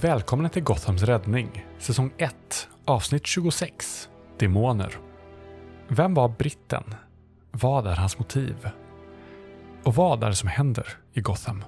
[0.00, 4.98] Välkomna till Gothams räddning, säsong 1, avsnitt 26, Demoner.
[5.88, 6.94] Vem var britten?
[7.50, 8.68] Vad är hans motiv?
[9.82, 11.64] Och vad är det som händer i Gotham?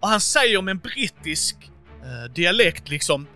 [0.00, 1.70] Och han säger med en brittisk
[2.02, 3.26] eh, dialekt liksom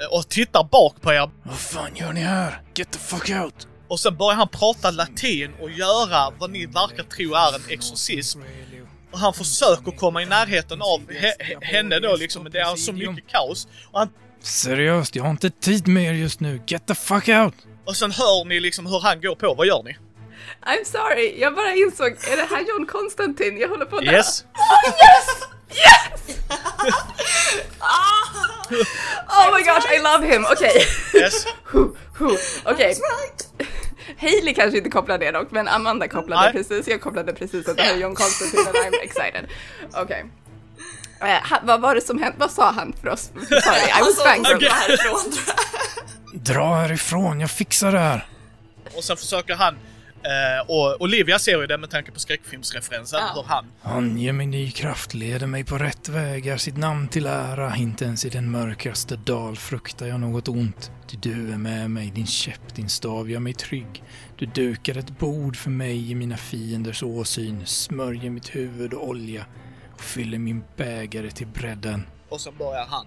[0.00, 2.62] eh, och tittar bak på er Vad fan gör ni här?
[2.74, 3.69] Get the fuck out!
[3.90, 8.40] Och sen börjar han prata latin och göra vad ni verkar tro är en exorcism.
[9.12, 12.76] Och han försöker komma i närheten av he- he- henne då liksom, men det är
[12.76, 13.68] så mycket kaos.
[13.92, 14.08] Och, han,
[14.42, 16.60] Seriöst, jag har inte tid med er just nu.
[16.66, 17.54] Get the fuck out!
[17.84, 19.54] och sen hör ni liksom hur han går på.
[19.54, 19.96] Vad gör ni?
[20.66, 23.58] I'm sorry, jag bara insåg, är det här John Konstantin?
[23.58, 24.12] Jag håller på att dö.
[24.12, 24.44] Yes?
[29.28, 30.44] Oh my gosh, I love him!
[30.52, 30.86] Okej.
[31.14, 31.46] Yes?
[31.64, 32.36] Hu, hu.
[34.18, 36.52] Hailey kanske inte kopplade det dock, men Amanda kopplade Nej.
[36.52, 36.88] precis.
[36.88, 39.46] Jag kopplade precis att det här är John Konstantin and I'm excited.
[39.94, 40.24] Okej.
[41.20, 42.36] Eh, ha- vad var det som hände?
[42.38, 43.22] Vad sa han för oss?
[43.22, 44.60] Sorry, I was Alltså, fangirl.
[44.60, 45.32] gå härifrån.
[46.34, 48.26] Dra härifrån, jag fixar det här.
[48.96, 49.76] Och sen försöker han,
[50.22, 53.32] eh, och Olivia ser ju det med tanke på skräckfilmsreferensen, Ja.
[53.34, 57.26] hur han Han ger mig ny kraft, leder mig på rätt vägar, sitt namn till
[57.26, 57.76] ära.
[57.76, 60.90] Inte ens i den mörkaste dal fruktar jag något ont.
[61.06, 64.02] Ty du är med mig, din käpp, din stav gör mig trygg.
[64.38, 69.46] Du dukar ett bord för mig i mina fienders åsyn, smörjer mitt huvud och olja
[69.94, 72.06] och fyller min bägare till bredden.
[72.28, 73.06] och sen börjar han.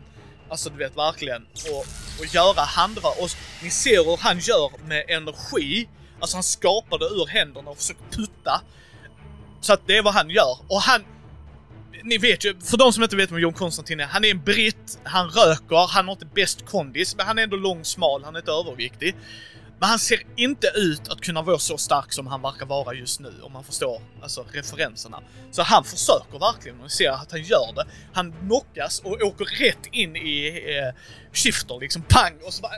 [0.50, 1.42] Alltså du vet verkligen
[1.72, 1.86] och,
[2.20, 3.12] och göra handrör.
[3.24, 3.30] Och
[3.64, 5.88] ni ser hur han gör med energi.
[6.24, 8.62] Alltså han skapar det ur händerna och försöker putta.
[9.62, 10.58] Så att det är vad han gör.
[10.68, 11.04] Och han...
[12.04, 14.44] Ni vet ju, för de som inte vet vem John Konstantin är, han är en
[14.44, 18.36] britt, han röker, han har inte bäst kondis, men han är ändå lång, smal, han
[18.36, 19.16] är inte överviktig.
[19.80, 23.20] Men han ser inte ut att kunna vara så stark som han verkar vara just
[23.20, 25.24] nu, om man förstår alltså, referenserna.
[25.52, 27.86] Så han försöker verkligen och ni ser att han gör det.
[28.14, 31.00] Han knockas och åker rätt in i eh,
[31.34, 32.34] shifter liksom, pang!
[32.46, 32.74] Och så bara...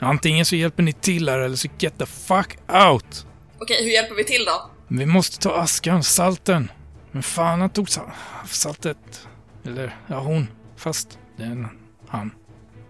[0.00, 3.26] Antingen så hjälper ni till här eller så get the fuck out!
[3.58, 4.70] Okej, hur hjälper vi till då?
[4.88, 6.70] Vi måste ta askan, salten.
[7.12, 8.10] Men fan, han tog sal-
[8.46, 9.28] saltet.
[9.64, 10.48] Eller, ja hon.
[10.76, 11.68] Fast, den,
[12.08, 12.30] han.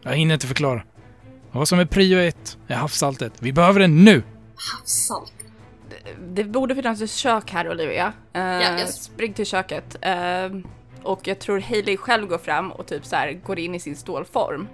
[0.02, 0.82] Jag hinner inte förklara.
[1.52, 3.32] Vad som är prio ett är havssaltet.
[3.38, 4.22] Vi behöver det nu!
[4.78, 5.32] Havssalt.
[6.28, 8.06] Det borde finnas ett kök här Olivia.
[8.36, 9.02] Uh, Ja, yes.
[9.04, 9.96] Spring till köket.
[10.00, 10.50] Eh,
[11.02, 13.96] och jag tror Hailey själv går fram och typ så här går in i sin
[13.96, 14.68] stålform.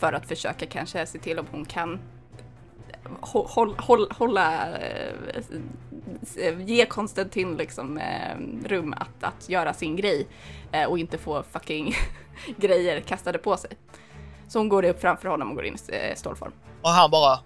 [0.00, 1.98] För att försöka kanske se till om hon kan
[3.20, 5.12] hå- håll, håll, hålla, eh,
[6.36, 8.36] eh, ge Konstantin liksom eh,
[8.68, 10.26] rum att, att göra sin grej
[10.72, 11.94] eh, och inte få fucking
[12.56, 13.70] grejer kastade på sig.
[14.48, 16.52] Så hon går upp framför honom och går in i stålform.
[16.82, 17.38] Och han bara...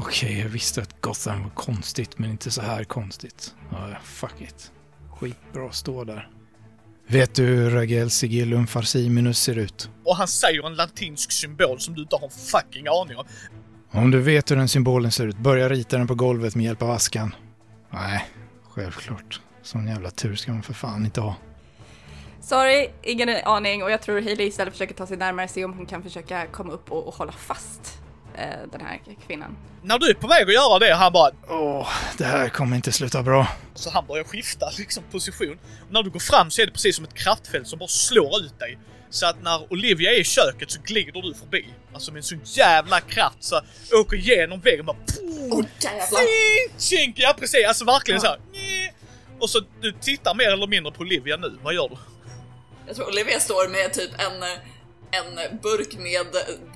[0.00, 3.54] Okej, jag visste att Gotham var konstigt, men inte så här konstigt.
[3.70, 4.72] Ja, fuck it.
[5.10, 6.28] Skitbra, stå där.
[7.10, 9.90] Vet du hur Ragel Sigillum Farsiminus ser ut?
[10.04, 13.24] Och han säger en latinsk symbol som du inte har en fucking aning om.
[13.90, 16.82] Om du vet hur den symbolen ser ut, börja rita den på golvet med hjälp
[16.82, 17.34] av askan.
[17.90, 18.24] Nej,
[18.62, 19.40] självklart.
[19.62, 21.36] Sån jävla tur ska man för fan inte ha.
[22.40, 25.86] Sorry, ingen aning och jag tror Hailey istället försöker ta sig närmare se om hon
[25.86, 27.98] kan försöka komma upp och, och hålla fast
[28.72, 29.56] den här kvinnan.
[29.82, 31.30] När du är på väg att göra det, han bara...
[31.48, 31.88] Åh,
[32.18, 33.46] det här kommer inte sluta bra.
[33.74, 35.58] Så han börjar skifta liksom position.
[35.86, 38.40] Och när du går fram så är det precis som ett kraftfält som bara slår
[38.40, 38.78] ut dig.
[39.10, 41.66] Så att när Olivia är i köket så glider du förbi.
[41.92, 43.60] Alltså med en sån jävla kraft så
[43.92, 44.96] åker igenom väggen bara...
[45.50, 46.80] Åh jävlar!
[46.80, 47.14] Tjink!
[47.18, 48.38] Ja precis, alltså verkligen så här.
[49.40, 51.96] Och så du tittar mer eller mindre på Olivia nu, vad gör du?
[52.86, 54.42] Jag tror Olivia står med typ en,
[55.10, 56.26] en burk med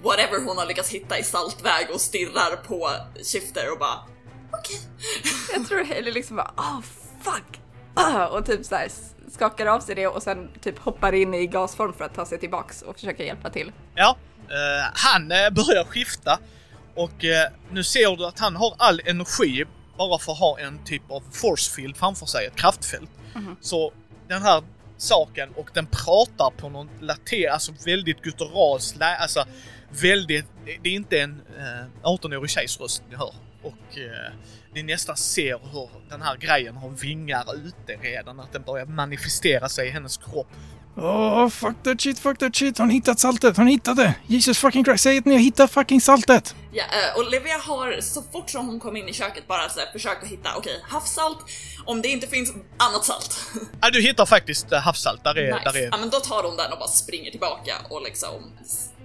[0.02, 2.90] whatever hon har lyckats hitta i saltväg och stirrar på
[3.24, 3.98] Shifter och bara
[4.50, 4.80] okej.
[5.52, 6.80] Jag tror Hailey liksom bara oh
[7.22, 7.60] fuck!
[7.94, 8.88] Ah, och typ så här
[9.32, 12.38] skakar av sig det och sen typ hoppar in i gasform för att ta sig
[12.38, 13.72] tillbaks och försöka hjälpa till.
[13.94, 14.16] Ja,
[14.48, 16.38] eh, han eh, börjar skifta
[16.94, 19.64] och eh, nu ser du att han har all energi
[19.98, 23.10] bara för att ha en typ av forcefield framför sig, ett kraftfält.
[23.60, 23.92] Så
[24.28, 24.62] den här
[25.02, 29.44] saken och den pratar på någon later, alltså väldigt gutturals, alltså
[29.88, 33.34] väldigt, det är inte en eh, 18-årig tjejs röst ni hör.
[33.62, 34.32] Och eh,
[34.74, 39.68] ni nästan ser hur den här grejen har vingar ute redan, att den börjar manifestera
[39.68, 40.48] sig i hennes kropp.
[40.96, 42.78] Åh, fuck that shit, fuck that shit.
[42.78, 43.56] Har ni hittat saltet?
[43.56, 44.14] Har ni hittat det?
[44.26, 46.54] Jesus fucking Christ, säg att ni har hittat fucking saltet!
[46.72, 49.88] Ja, eh, Olivia har så fort som hon kom in i köket bara så här,
[49.92, 51.38] försökt att hitta, okej, havssalt,
[51.84, 53.40] om det inte finns annat salt.
[53.80, 55.70] Ja, du hittar faktiskt eh, havssalt, där är, nice.
[55.72, 58.42] där är Ja men då tar hon den och bara springer tillbaka och liksom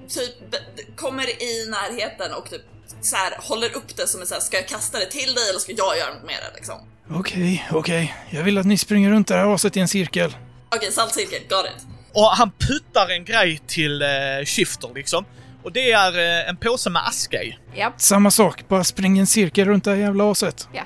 [0.09, 0.55] typ
[0.95, 2.61] kommer i närheten och typ
[3.01, 5.49] så här, håller upp det som en så här, ska jag kasta det till dig
[5.49, 6.75] eller ska jag göra något med det liksom?
[7.09, 8.15] Okej, okej.
[8.29, 10.35] Jag vill att ni springer runt det här aset i en cirkel.
[10.75, 11.87] Okej, saltcirkel, got it.
[12.13, 14.07] Och han puttar en grej till eh,
[14.45, 15.25] Shifter liksom.
[15.63, 17.57] Och det är eh, en påse med aska i.
[17.75, 20.67] Ja, Samma sak, bara spring en cirkel runt det här jävla aset.
[20.73, 20.83] ja.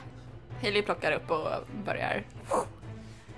[0.61, 1.47] Hailey plockar upp och
[1.85, 2.23] börjar...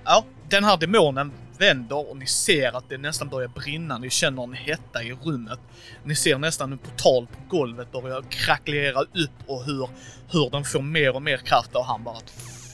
[0.05, 3.97] Ja, den här demonen vänder och ni ser att det nästan börjar brinna.
[3.97, 5.59] Ni känner en hetta i rummet.
[6.03, 9.89] Ni ser nästan en portal på golvet börja krackelera upp och hur,
[10.31, 12.17] hur den får mer och mer kraft och han bara...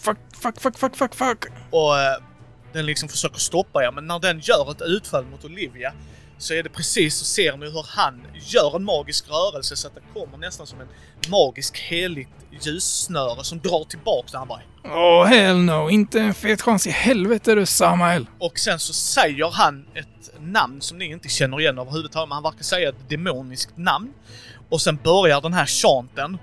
[0.04, 1.46] Fuck, fuck, fuck, fuck, fuck, fuck.
[1.70, 2.18] Och eh,
[2.74, 5.94] den liksom försöker stoppa er, men när den gör ett utfall mot Olivia
[6.38, 9.96] så är det precis så ser ni hur han gör en magisk rörelse så att
[9.96, 10.88] det kommer nästan som en
[11.30, 12.30] magisk heligt
[12.62, 15.90] ljussnöre som drar tillbaks och han bara Åh, hell no.
[15.90, 18.26] Inte en fet chans i helvete du, Samael.
[18.40, 22.44] Och sen så säger han ett namn som ni inte känner igen överhuvudtaget, men han
[22.44, 24.14] verkar säga ett demoniskt namn.
[24.70, 26.38] Och sen börjar den här chanten.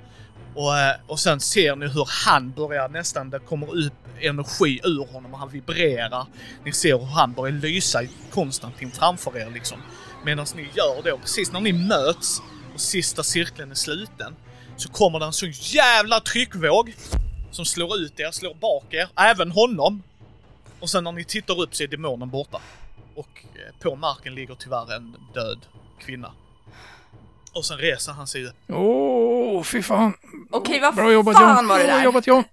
[0.56, 5.12] Och, eh, och sen ser ni hur han börjar nästan, det kommer upp energi ur
[5.12, 6.26] honom och han vibrerar.
[6.64, 9.79] Ni ser hur han börjar lysa i Konstantin framför er liksom.
[10.25, 12.43] Medan ni gör det och precis när ni möts
[12.75, 14.37] och sista cirkeln är sluten
[14.76, 16.94] så kommer det en sån jävla tryckvåg
[17.50, 20.03] som slår ut er, slår bak er, även honom.
[20.81, 22.61] Och sen när ni tittar upp så är demonen borta.
[23.14, 25.58] Och eh, på marken ligger tyvärr en död
[25.99, 26.32] kvinna.
[27.56, 28.56] Och sen reser han sig upp.
[28.69, 30.14] Åh, fy fan.
[30.50, 31.69] Okej, vad Bra jobbat fan John.
[31.69, 32.05] var det Bra där?
[32.05, 32.44] jobbat John.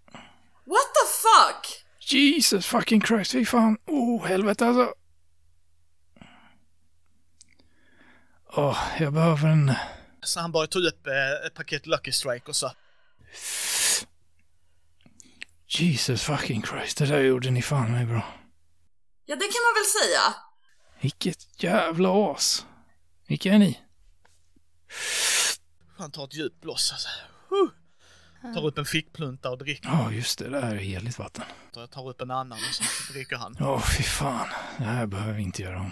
[0.66, 1.86] What the fuck?
[2.00, 3.78] Jesus fucking Christ, fy fan.
[3.88, 4.94] Åh, helvete alltså.
[8.56, 9.74] Åh, jag behöver en...
[10.22, 12.72] Så han bara tog upp eh, ett paket Lucky Strike och så.
[15.68, 18.26] Jesus fucking Christ, det där gjorde ni fan mig bra.
[19.26, 20.36] Ja, det kan man väl säga.
[21.02, 22.66] Vilket jävla as.
[23.28, 23.80] Vilka är ni?
[25.98, 27.10] Han tar ett djupt blås alltså.
[28.56, 29.90] Tar upp en fickplunta och dricker.
[29.90, 31.44] Ja, just det, det här är heligt vatten.
[31.76, 33.58] Jag tar upp en annan och så dricker han.
[33.60, 34.48] Åh, fy fan.
[34.78, 35.92] Det här behöver vi inte göra om.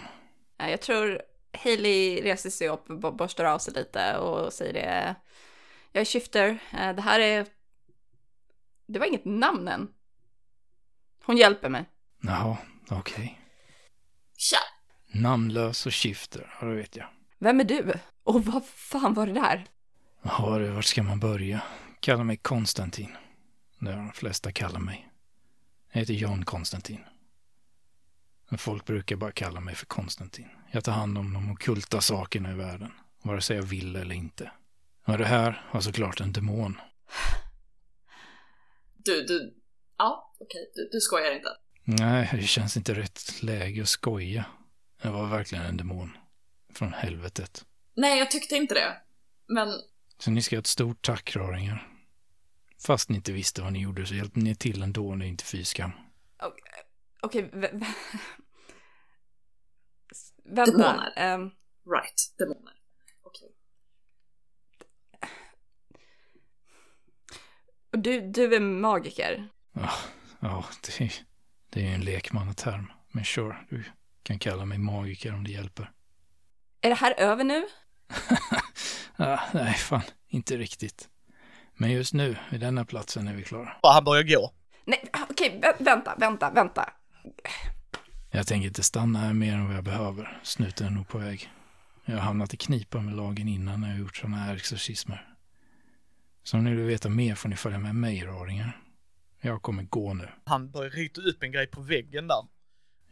[0.57, 1.21] Ja, Jag tror
[1.63, 5.15] Hailey reser sig upp, borstar av sig lite och säger det.
[5.91, 6.59] Jag är Shifter.
[6.73, 7.45] Eh, Det här är...
[8.87, 9.87] Det var inget namn än.
[11.25, 11.85] Hon hjälper mig.
[12.21, 12.57] Jaha,
[12.89, 13.39] okej.
[14.37, 14.57] Tja.
[15.13, 17.07] Namnlös och shifter, ja det vet jag.
[17.43, 17.93] Vem är du?
[18.23, 19.65] Och vad fan var det där?
[20.21, 21.61] Jaha du, vart ska man börja?
[21.99, 23.17] Kalla mig Konstantin.
[23.79, 25.09] Det har de flesta kallar mig.
[25.91, 26.99] Jag heter John Konstantin.
[28.49, 30.47] Men folk brukar bara kalla mig för Konstantin.
[30.71, 32.91] Jag tar hand om de ockulta sakerna i världen,
[33.23, 34.51] vare sig jag vill eller inte.
[35.05, 36.81] Och det här var såklart en demon.
[38.97, 39.53] Du, du...
[39.97, 40.71] Ja, okej.
[40.75, 41.49] Du, du skojar inte.
[41.83, 44.45] Nej, det känns inte rätt läge att skoja.
[45.01, 46.17] Det var verkligen en demon.
[46.73, 47.65] Från helvetet.
[47.95, 49.01] Nej, jag tyckte inte det.
[49.47, 49.69] Men
[50.17, 51.87] Så ni ska ha ett stort tack, raringar.
[52.85, 55.63] Fast ni inte visste vad ni gjorde så hjälpte ni till ändå när inte fy
[55.63, 55.91] skam.
[57.23, 57.85] Okej, vä-
[60.11, 60.71] S- vänta.
[60.71, 61.13] Demoner.
[61.17, 61.41] ehm,
[61.93, 62.73] right, demoner.
[63.23, 63.49] Okej.
[67.91, 69.49] och du, du är magiker.
[69.73, 69.91] Ja,
[70.39, 71.13] ja det, är-
[71.69, 72.91] det är ju en lekmannaterm.
[73.11, 73.83] Men sure, du
[74.23, 75.91] kan kalla mig magiker om det hjälper.
[76.81, 77.63] Är det här över nu?
[79.15, 81.09] Ah, nej, fan, inte riktigt.
[81.75, 83.77] Men just nu, vid denna platsen, är vi klara.
[83.81, 84.51] Och han börjar gå.
[84.85, 86.89] Nej, okej, vä- vänta, vänta, vänta.
[88.31, 90.39] Jag tänker inte stanna här mer än vad jag behöver.
[90.43, 91.49] Snuten är nog på väg.
[92.05, 95.27] Jag har hamnat i knipa med lagen innan när jag har gjort sådana här exorcismer.
[96.43, 98.81] Så om ni vill veta mer får ni följa med mig, raringar.
[99.41, 100.29] Jag kommer gå nu.
[100.45, 102.47] Han börjar rita upp en grej på väggen där.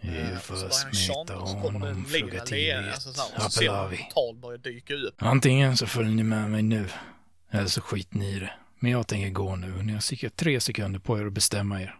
[0.01, 2.45] Och så börjar tjanta och så kommer det en lila leende.
[2.45, 5.15] till Alltså, så här, och så ser man ett tal börja dyka upp.
[5.17, 6.89] Antingen så följer ni med mig nu,
[7.51, 8.51] eller så skiter ni i det.
[8.79, 11.81] Men jag tänker gå nu och ni har cirka tre sekunder på er att bestämma
[11.81, 11.95] er.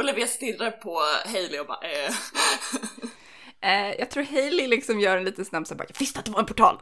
[0.00, 2.14] Olivia stirrar på Hailey och bara eh.
[3.62, 6.24] Eh, jag tror Hailey liksom gör en liten snabb så här bara, jag visste att
[6.24, 6.78] det var en portal.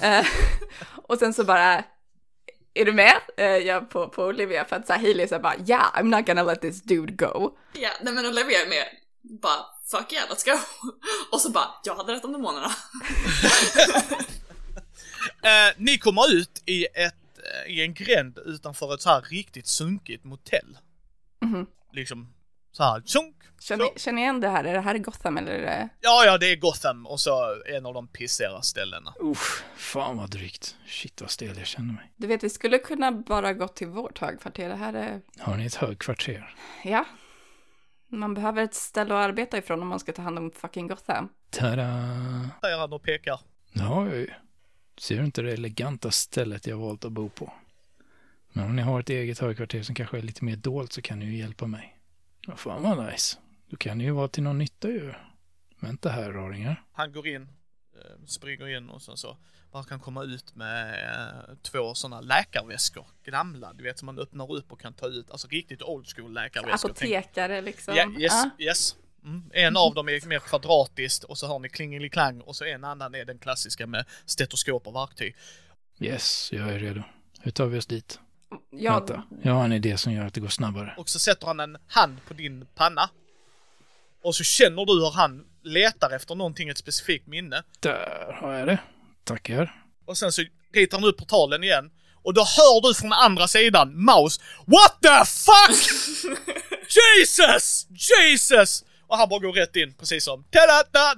[0.00, 0.26] Eh,
[1.08, 1.84] och sen så bara,
[2.74, 3.14] är du med?
[3.36, 6.16] Eh, jag på, på Olivia för att så här, Hailey så här bara, yeah, I'm
[6.16, 7.56] not gonna let this dude go.
[7.72, 8.84] Ja, nej men Olivia är med.
[9.42, 10.58] Bara, fuck yeah, let's go.
[11.32, 12.70] Och så bara, jag hade rätt om demonerna.
[15.42, 19.66] Eh, ni kommer ut i, ett, eh, i en gränd utanför ett så här riktigt
[19.66, 20.78] sunkigt motell.
[21.42, 21.66] Mhm.
[21.92, 22.34] Liksom
[22.72, 23.36] så här sunk.
[23.60, 23.92] Känner, Så.
[23.96, 24.64] känner ni igen det här?
[24.64, 25.88] Är det här Gotham eller är det...
[26.00, 29.14] Ja, ja, det är Gotham och så en av de pissiga ställena.
[29.22, 30.76] Usch, fan vad drygt.
[30.86, 32.12] Shit vad stel jag känner mig.
[32.16, 34.68] Du vet, vi skulle kunna bara gå till vårt högkvarter.
[34.68, 35.20] Det här är...
[35.38, 36.54] Har ni ett högkvarter?
[36.84, 37.04] Ja.
[38.18, 41.28] Man behöver ett ställe att arbeta ifrån om man ska ta hand om fucking Gotham.
[41.50, 42.50] Tada!
[42.60, 43.40] Säger han och pekar.
[43.72, 44.30] Det har jag ju.
[44.98, 47.52] Ser du inte det eleganta stället jag valt att bo på?
[48.52, 51.18] Men om ni har ett eget högkvarter som kanske är lite mer dolt så kan
[51.18, 51.98] ni ju hjälpa mig.
[52.46, 53.38] Vad fan vad nice.
[53.70, 55.12] Då kan ni ju vara till någon nytta ju.
[55.80, 56.82] Vänta här raringar.
[56.92, 57.48] Han går in,
[58.26, 59.36] springer in och sen så
[59.72, 64.52] bara kan komma ut med eh, två sådana läkarväskor, gamla, du vet som man öppnar
[64.52, 66.90] upp och kan ta ut, alltså riktigt old school läkarväskor.
[66.90, 67.94] Apotekare liksom.
[67.94, 68.50] Ja, yes, Ja.
[68.58, 68.96] yes.
[69.24, 69.50] Mm.
[69.52, 73.14] En av dem är mer kvadratiskt och så har ni klingeliklang och så en annan
[73.14, 75.36] är den klassiska med stetoskop och verktyg.
[76.00, 77.02] Yes, jag är redo.
[77.40, 78.20] Hur tar vi oss dit?
[78.70, 80.94] Ja, Vänta, jag har en idé som gör att det går snabbare.
[80.98, 83.10] Och så sätter han en hand på din panna.
[84.22, 87.62] Och så känner du hur han letar efter någonting, ett specifikt minne.
[87.80, 88.78] Där har jag det.
[89.24, 89.74] Tackar.
[90.06, 90.42] Och sen så
[90.74, 91.90] ritar han upp portalen igen.
[92.22, 95.90] Och då hör du från andra sidan Maus What the fuck!
[97.20, 97.86] Jesus!
[97.90, 98.84] Jesus!
[99.06, 100.44] Och han bara går rätt in precis som!
[100.50, 100.58] Det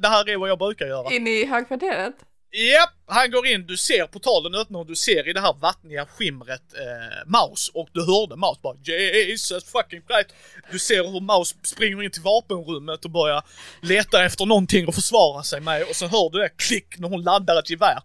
[0.09, 1.15] här är vad jag brukar göra.
[1.15, 2.15] In i högkvarteret.
[2.57, 6.07] Japp, han går in, du ser portalen öppna och du ser i det här vattniga
[6.07, 10.35] skimret eh, Maus och du hörde Maus bara Jesus fucking Christ.
[10.71, 13.43] Du ser hur Maus springer in till vapenrummet och börjar
[13.83, 17.23] leta efter någonting att försvara sig med och så hör du det klick när hon
[17.23, 18.03] laddar ett gevär.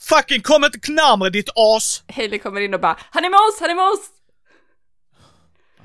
[0.00, 2.02] Fucking kom inte närmare ditt as!
[2.08, 4.10] Hailey kommer in och bara Han är med oss, han är med oss!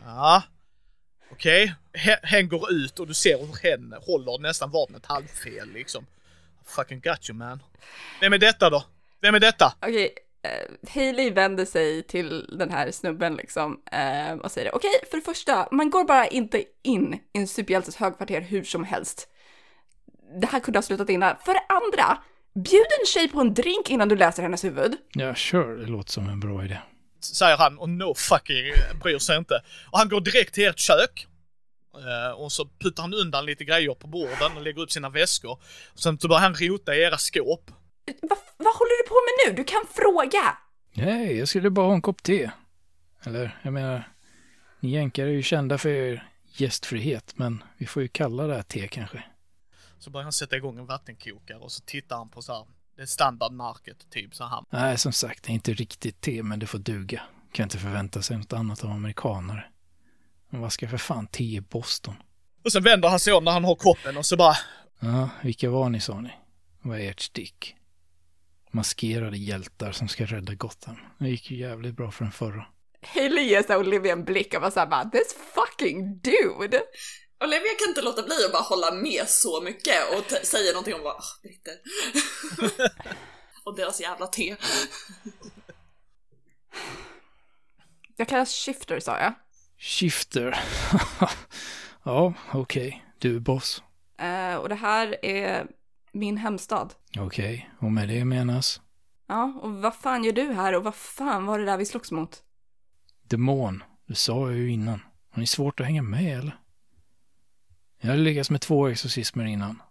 [0.06, 0.44] Ja.
[1.32, 6.06] Okej, He- hen går ut och du ser hur hen håller nästan vapnet halvfel liksom.
[6.70, 7.64] Fucking got you man.
[8.22, 8.84] Vem är detta då?
[9.22, 9.74] Vem är detta?
[9.82, 15.18] Okej, eh, Hailey vänder sig till den här snubben liksom eh, och säger okej, för
[15.18, 19.28] det första, man går bara inte in i en superhjältes högkvarter hur som helst.
[20.42, 21.36] Det här kunde ha slutat innan.
[21.46, 22.18] För det andra,
[22.56, 24.96] bjud en tjej på en drink innan du läser hennes huvud.
[25.14, 26.78] Ja, sure, det låter som en bra idé.
[27.22, 28.72] säger han och no fucking
[29.04, 29.62] bryr sig inte.
[29.92, 31.28] Och han går direkt till ert kök.
[31.94, 35.62] Eh, och så puttar han undan lite grejer på borden och lägger upp sina väskor.
[35.96, 37.72] Sen så börjar han rota i era skåp.
[38.22, 39.62] Va, vad håller du på med nu?
[39.62, 40.58] Du kan fråga!
[40.94, 42.52] Nej, jag skulle bara ha en kopp te.
[43.24, 44.10] Eller, jag menar,
[44.80, 48.62] ni jänkare är ju kända för er gästfrihet, men vi får ju kalla det här
[48.62, 49.24] te kanske.
[50.00, 52.66] Så börjar han sätta igång en vattenkokare och så tittar han på så här,
[52.96, 54.64] det är standardmärket typ så här.
[54.70, 57.22] Nej, som sagt, det är inte riktigt te, men det får duga.
[57.52, 59.66] Kan inte förvänta sig något annat av amerikanare.
[60.50, 62.16] Men vad ska för fan te i Boston?
[62.66, 64.56] Och sen vänder han sig om när han har koppen och så bara,
[65.00, 66.32] Ja, vilka var ni sa ni?
[66.82, 67.76] Vad är ert stick?
[68.72, 70.96] Maskerade hjältar som ska rädda Gotham.
[71.20, 72.66] Det gick ju jävligt bra för den förra.
[73.02, 76.82] Hailey ger sig Olivia en blick och var såhär bara this fucking dude!
[77.44, 80.94] Olivia kan inte låta bli att bara hålla med så mycket och t- säga någonting
[80.94, 81.74] om vad, oh, britter.
[83.64, 84.56] och deras jävla te.
[88.16, 89.34] Jag kallas Shifter sa jag.
[89.80, 90.60] Shifter.
[92.04, 93.06] ja, okej.
[93.18, 93.84] Du är boss.
[94.18, 95.68] Eh, och det här är
[96.12, 96.94] min hemstad.
[97.18, 98.82] Okej, och med det menas?
[99.28, 102.12] Ja, och vad fan gör du här och vad fan var det där vi slogs
[102.12, 102.44] mot?
[103.24, 103.84] Demon.
[104.08, 105.00] Det sa jag ju innan.
[105.32, 106.58] Har ni svårt att hänga med eller?
[108.02, 109.82] Jag hade lyckats med två exorcismer innan.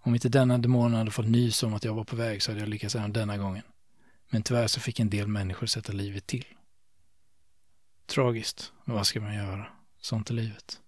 [0.00, 2.60] Om inte denna demon hade fått nys om att jag var på väg så hade
[2.60, 3.62] jag lyckats även denna gången.
[4.30, 6.44] Men tyvärr så fick en del människor sätta livet till.
[8.06, 9.66] Tragiskt, men vad ska man göra?
[10.00, 10.80] Sånt är livet.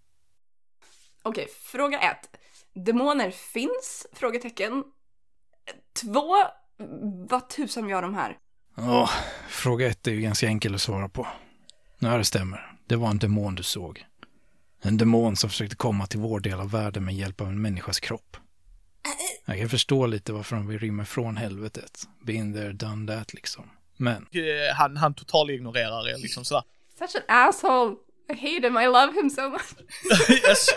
[1.23, 2.31] Okej, fråga ett.
[2.75, 4.07] Demoner finns?
[4.13, 4.85] Frågetecken.
[6.03, 6.35] Två.
[7.29, 8.39] Vad tusan gör de här?
[8.77, 9.11] Ja,
[9.49, 11.27] fråga ett är ju ganska enkel att svara på.
[11.99, 12.77] Ja, det stämmer.
[12.87, 14.05] Det var en demon du såg.
[14.81, 18.01] En demon som försökte komma till vår del av världen med hjälp av en människas
[18.01, 18.37] kropp.
[19.45, 22.09] Jag kan förstå lite varför de vill rymma från helvetet.
[22.23, 23.71] Been there, done that liksom.
[23.97, 26.65] Men, eh, han, han total ignorerar er liksom sådär.
[26.99, 27.97] Such an asshole.
[28.31, 29.63] I hate him, I love him so much.
[30.31, 30.69] yes.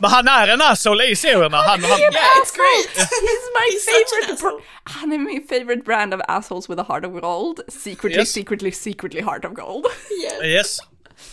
[0.00, 1.56] Men han är en asshole i serierna.
[1.56, 2.10] Han, han, Yeah,
[2.42, 3.08] it's great!
[3.08, 3.84] He's my He's
[4.26, 7.60] favorite Han är min favorite brand of assholes with a heart of gold.
[7.68, 8.32] Secretly, Yes.
[8.32, 9.86] secretly, secretly heart of gold.
[10.24, 10.78] Yeah, yes.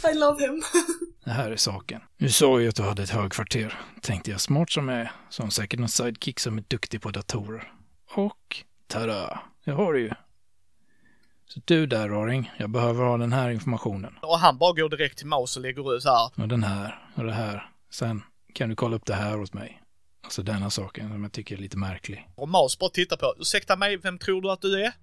[0.03, 0.63] I love him.
[1.25, 2.01] det här är saken.
[2.17, 3.79] Nu sa ju att du hade ett högkvarter.
[4.01, 7.10] Tänkte jag smart som jag är, så har säkert någon sidekick som är duktig på
[7.12, 7.72] datorer.
[8.15, 10.12] Och, tada, det har du ju.
[11.53, 14.13] Så du där, Raring, jag behöver ha den här informationen.
[14.22, 16.44] Och han bara går direkt till Maus och lägger ut så här.
[16.44, 17.70] Och den här och det här.
[17.91, 19.82] Sen kan du kolla upp det här åt mig.
[20.24, 22.27] Alltså denna saken som jag tycker är lite märklig.
[22.36, 24.94] Och Maus bara tittar på, ursäkta mig, vem tror du att du är?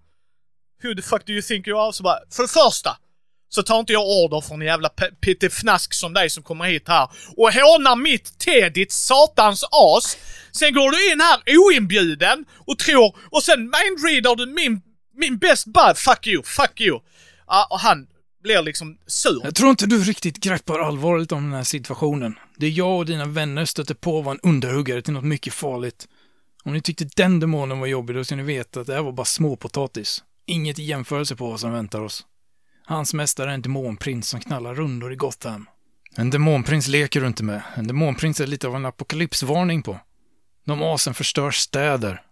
[0.83, 1.93] Who the fuck do you think you are?
[1.93, 2.97] Så bara, för det första
[3.49, 4.89] så tar inte jag order från en jävla
[5.21, 10.17] pittefnask som dig som kommer hit här och hånar mitt te, ditt satans as.
[10.53, 14.83] Sen går du in här oinbjuden och tror, och sen mindreadar du min,
[15.17, 15.97] min best bud.
[15.97, 16.97] Fuck you, fuck you.
[16.97, 18.07] Uh, och han
[18.43, 19.41] blir liksom sur.
[19.45, 22.39] Jag tror inte du riktigt greppar allvaret om den här situationen.
[22.57, 26.09] Det jag och dina vänner stötte på var en underhuggare till något mycket farligt.
[26.65, 29.13] Om ni tyckte den demonen var jobbig, då ska ni veta att det här var
[29.13, 30.25] bara småpotatis.
[30.47, 32.27] Inget i jämförelse på vad som väntar oss.
[32.85, 35.67] Hans mästare är en demonprins som knallar rundor i Gotham.
[36.17, 37.63] En demonprins leker du inte med.
[37.75, 39.99] En demonprins är lite av en apokalypsvarning på.
[40.65, 42.23] De asen förstör städer.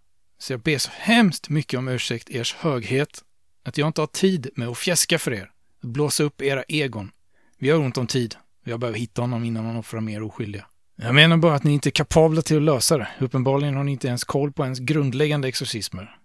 [0.44, 3.24] Så jag ber så hemskt mycket om ursäkt, ers höghet,
[3.64, 5.50] att jag inte har tid med att fjäska för er.
[5.82, 7.10] Att blåsa upp era egon.
[7.58, 8.36] Vi har ont om tid.
[8.64, 10.66] Jag behöver hitta honom innan han offrar mer oskyldiga.
[10.96, 13.08] Jag menar bara att ni inte är kapabla till att lösa det.
[13.20, 16.18] Uppenbarligen har ni inte ens koll på ens grundläggande exorcismer.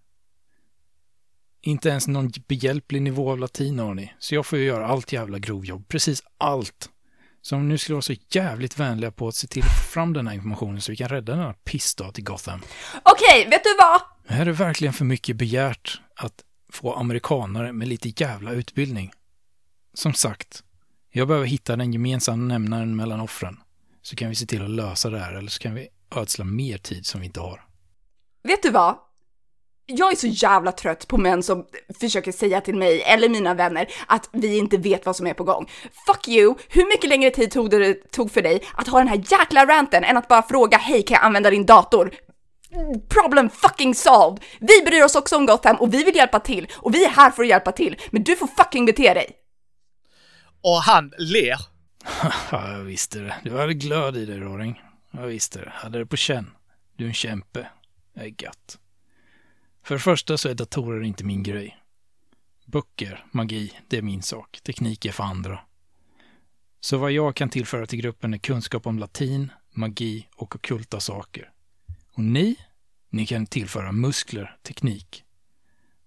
[1.61, 5.13] Inte ens någon behjälplig nivå av latin har ni, så jag får ju göra allt
[5.13, 5.87] jävla grovjobb.
[5.87, 6.89] Precis allt.
[7.41, 9.91] Så om ni nu skulle vara så jävligt vänliga på att se till att få
[9.91, 12.61] fram den här informationen så vi kan rädda den här pissstad till Gotham.
[13.03, 14.01] Okej, vet du vad?
[14.39, 19.11] Är det verkligen för mycket begärt att få amerikanare med lite jävla utbildning?
[19.93, 20.63] Som sagt,
[21.11, 23.59] jag behöver hitta den gemensamma nämnaren mellan offren.
[24.01, 26.77] Så kan vi se till att lösa det här, eller så kan vi ödsla mer
[26.77, 27.65] tid som vi inte har.
[28.43, 28.97] Vet du vad?
[29.91, 31.65] Jag är så jävla trött på män som
[31.99, 35.43] försöker säga till mig eller mina vänner att vi inte vet vad som är på
[35.43, 35.69] gång.
[36.07, 36.55] Fuck you!
[36.69, 40.03] Hur mycket längre tid tog det tog för dig att ha den här jäkla ranten
[40.03, 42.13] än att bara fråga hej kan jag använda din dator?
[43.09, 44.43] Problem fucking solved!
[44.59, 47.31] Vi bryr oss också om Gotham och vi vill hjälpa till och vi är här
[47.31, 49.31] för att hjälpa till, men du får fucking bete dig!
[50.61, 51.57] Och han ler.
[52.51, 53.35] Ja, jag visste det.
[53.43, 54.81] Du hade glöd i dig, Roring.
[55.11, 55.71] Jag visste det.
[55.75, 56.51] Hade det på känn.
[56.97, 57.67] Du är en kämpe.
[58.13, 58.77] Det är gött.
[59.83, 61.77] För det första så är datorer inte min grej.
[62.65, 64.59] Böcker, magi, det är min sak.
[64.63, 65.59] Teknik är för andra.
[66.79, 71.51] Så vad jag kan tillföra till gruppen är kunskap om latin, magi och ockulta saker.
[72.13, 72.55] Och ni?
[73.09, 75.23] Ni kan tillföra muskler, teknik.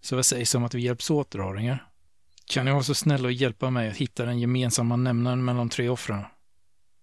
[0.01, 1.87] Så vad sägs om att vi hjälps åt, raringar?
[2.45, 5.69] Kan ni vara så snälla och hjälpa mig att hitta den gemensamma nämnaren mellan de
[5.69, 6.25] tre offren?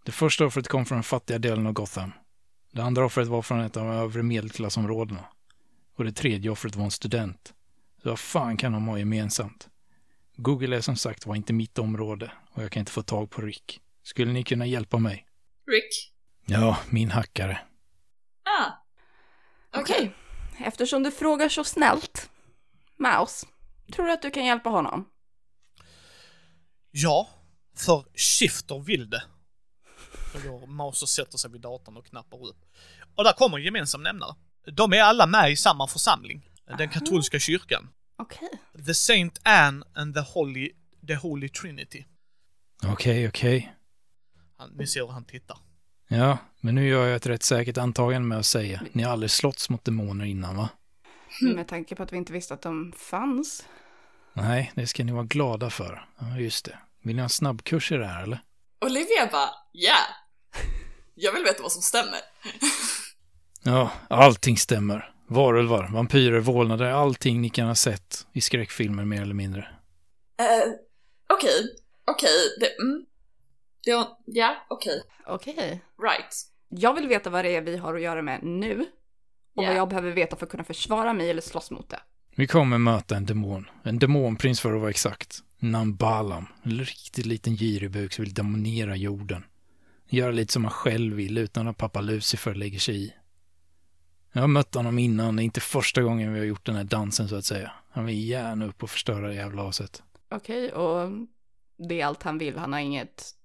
[0.03, 2.11] Det första offret kom från den fattiga delen av Gotham.
[2.71, 5.25] Det andra offret var från ett av de övre medelklassområdena.
[5.99, 7.53] Och det tredje offret var en student.
[8.03, 9.69] Så vad fan kan de ha gemensamt?
[10.35, 13.41] Google är som sagt var inte mitt område och jag kan inte få tag på
[13.41, 13.81] Rick.
[14.03, 15.27] Skulle ni kunna hjälpa mig?
[15.71, 16.13] Rick?
[16.45, 17.61] Ja, min hackare.
[18.43, 18.71] Ah.
[19.79, 20.15] Okej,
[20.59, 22.29] eftersom du frågar så snällt,
[22.97, 23.47] Mouse,
[23.93, 25.09] tror du att du kan hjälpa honom?
[26.91, 27.29] Ja,
[27.75, 29.23] för Shifter vill det.
[30.33, 32.65] Då går Maus och sätter sig vid datorn och knappar upp.
[33.15, 34.35] Och där kommer en gemensam nämnare.
[34.73, 36.49] De är alla med i samma församling.
[36.77, 37.89] Den katolska kyrkan.
[38.17, 38.49] Okej.
[38.85, 40.71] The Saint Anne and the Holy,
[41.07, 42.05] the Holy Trinity.
[42.83, 43.75] Okej, okej.
[44.57, 45.57] Han, ni ser hur han tittar.
[46.07, 48.81] Ja, men nu gör jag ett rätt säkert antagande med att säga.
[48.91, 50.69] Ni har aldrig slått mot demoner innan, va?
[51.41, 53.65] Med tanke på att vi inte visste att de fanns.
[54.33, 56.07] Nej, det ska ni vara glada för.
[56.19, 56.79] Ja, just det.
[57.03, 58.39] Vill ni ha en snabbkurs i det här, eller?
[58.85, 59.97] Olivia bara, ja.
[61.15, 62.19] Jag vill veta vad som stämmer.
[63.69, 65.13] Ja, allting stämmer.
[65.27, 69.61] Varulvar, vampyrer, vålnader, allting ni kan ha sett i skräckfilmer mer eller mindre.
[70.39, 70.71] Eh,
[71.33, 71.69] Okej,
[72.11, 72.29] okej,
[72.59, 72.81] det...
[72.81, 73.05] Mm.
[73.85, 75.01] Ja, ja, okej.
[75.27, 75.81] Okej.
[76.03, 76.35] Right.
[76.69, 78.79] Jag vill veta vad det är vi har att göra med nu.
[79.55, 79.67] Och Ja.
[79.67, 81.99] vad jag behöver veta för att kunna försvara mig eller slåss mot det.
[82.35, 83.69] Vi kommer möta en demon.
[83.83, 85.39] En demonprins för att vara exakt.
[85.59, 86.45] Nambalam.
[86.63, 89.43] En riktigt liten giribuk som vill demonera jorden.
[90.09, 93.13] Göra lite som han själv vill utan att pappa Lucifer lägger sig i.
[94.31, 96.83] Jag har mött honom innan, det är inte första gången vi har gjort den här
[96.83, 97.71] dansen så att säga.
[97.91, 100.03] Han vill gärna upp och förstöra det jävla aset.
[100.29, 101.11] Okej, och
[101.77, 102.57] det är allt han vill.
[102.57, 103.35] Han har inget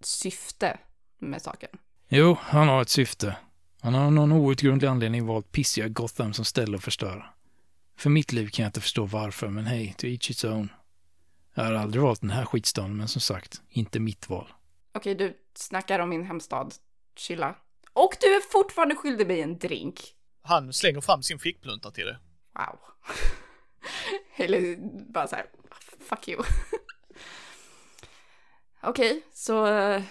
[0.00, 0.78] syfte
[1.18, 1.70] med saken.
[2.08, 3.36] Jo, han har ett syfte.
[3.80, 7.26] Han har av någon outgrundlig anledning valt pissiga Gotham som ställe att förstöra.
[7.96, 10.68] För mitt liv kan jag inte förstå varför, men hej, to each its own.
[11.54, 14.48] Jag har aldrig valt den här skitstaden, men som sagt, inte mitt val.
[14.94, 16.74] Okej, du snackar om min hemstad.
[17.16, 17.54] Chilla.
[17.96, 20.00] Och du är fortfarande skyldig mig en drink.
[20.42, 22.18] Han slänger fram sin fickplunta till det.
[22.58, 22.78] Wow.
[24.36, 24.76] Eller
[25.12, 25.46] bara så här,
[26.08, 26.42] fuck you.
[28.82, 30.02] Okej, så eh,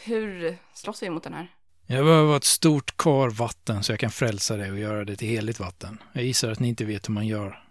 [0.00, 1.48] hur slåss vi mot den här?
[1.86, 5.28] Jag behöver ett stort kar vatten så jag kan frälsa det och göra det till
[5.28, 6.02] heligt vatten.
[6.12, 7.64] Jag gissar att ni inte vet hur man gör.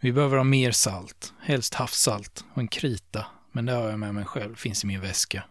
[0.00, 3.26] Vi behöver ha mer salt, helst havssalt och en krita.
[3.52, 5.44] Men det har jag med mig själv, finns i min väska.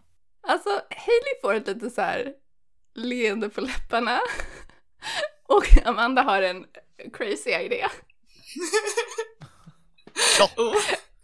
[0.47, 2.33] Alltså, Hailey får ett lite så här
[2.95, 4.19] leende på läpparna.
[5.47, 6.65] Och Amanda har en
[7.13, 7.86] crazy idé.
[10.58, 10.75] Oh,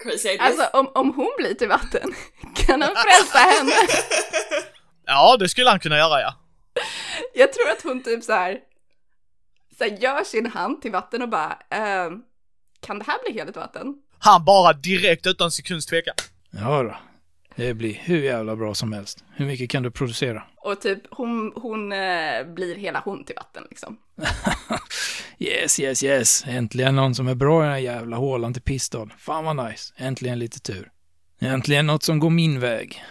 [0.04, 0.47] crazy ideas.
[0.47, 2.15] Alltså om, om hon blir till vatten,
[2.56, 3.71] kan han frälsa henne?
[5.06, 6.34] Ja, det skulle han kunna göra ja.
[7.34, 8.60] Jag tror att hon typ så här,
[9.78, 12.21] så här gör sin hand till vatten och bara, ehm,
[12.80, 13.95] kan det här bli heligt vatten?
[14.19, 16.15] Han bara direkt utan sekunds tvekan.
[16.51, 16.95] Ja då.
[17.56, 19.24] Det blir hur jävla bra som helst.
[19.36, 20.44] Hur mycket kan du producera?
[20.58, 23.98] Och typ hon, hon eh, blir hela hon till vatten liksom.
[25.39, 26.44] Yes, yes, yes.
[26.48, 29.13] Äntligen någon som är bra i den här jävla hålan till pistol.
[29.18, 29.94] Fan vad nice.
[29.98, 30.91] Äntligen lite tur.
[31.39, 33.04] Äntligen något som går min väg.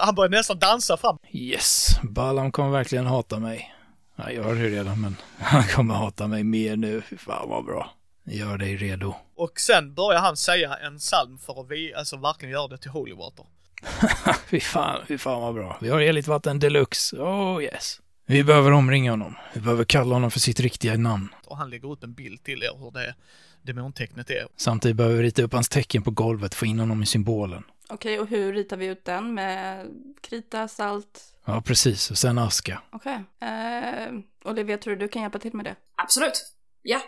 [0.00, 1.18] Han börjar nästan dansa fram.
[1.32, 3.74] Yes, Balam kommer verkligen hata mig.
[4.16, 7.02] Jag gör det redan, men han kommer hata mig mer nu.
[7.18, 7.90] Fan vad bra.
[8.24, 9.14] Gör dig redo.
[9.36, 12.90] Och sen börjar han säga en psalm för att vi, alltså verkligen göra det till
[12.90, 13.46] Holy Water.
[14.50, 15.78] Fy fan, fy fan vad bra.
[15.80, 17.16] Vi har heligt vatten deluxe.
[17.16, 18.00] Oh yes.
[18.26, 19.34] Vi behöver omringa honom.
[19.52, 21.28] Vi behöver kalla honom för sitt riktiga namn.
[21.46, 23.14] Och han lägger upp en bild till er hur det
[23.62, 24.48] demontecknet är.
[24.56, 27.62] Samtidigt behöver vi rita upp hans tecken på golvet, få in honom i symbolen.
[27.88, 29.34] Okej, och hur ritar vi ut den?
[29.34, 29.86] Med
[30.20, 31.20] krita, salt?
[31.44, 32.10] Ja, precis.
[32.10, 32.82] Och sen aska.
[32.92, 33.24] Okej.
[33.40, 34.12] Eh,
[34.44, 35.76] Olivia, tror du du kan hjälpa till med det?
[35.96, 36.52] Absolut.
[36.82, 37.00] Ja.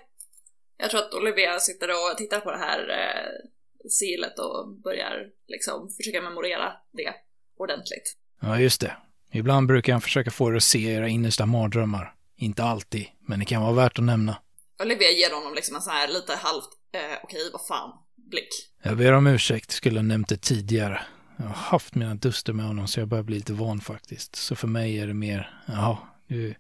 [0.79, 5.91] Jag tror att Olivia sitter och tittar på det här eh, silet och börjar liksom
[5.91, 7.15] försöka memorera det
[7.59, 8.17] ordentligt.
[8.41, 8.97] Ja, just det.
[9.33, 12.15] Ibland brukar han försöka få er att se era innersta mardrömmar.
[12.37, 14.37] Inte alltid, men det kan vara värt att nämna.
[14.83, 17.91] Olivia ger honom liksom en sån här lite halvt, eh, okej vad fan,
[18.31, 18.49] blick.
[18.83, 21.01] Jag ber om ursäkt, skulle ha nämnt det tidigare.
[21.37, 24.37] Jag har haft mina duster med honom så jag börjar bli lite van faktiskt.
[24.37, 26.55] Så för mig är det mer, jaha, du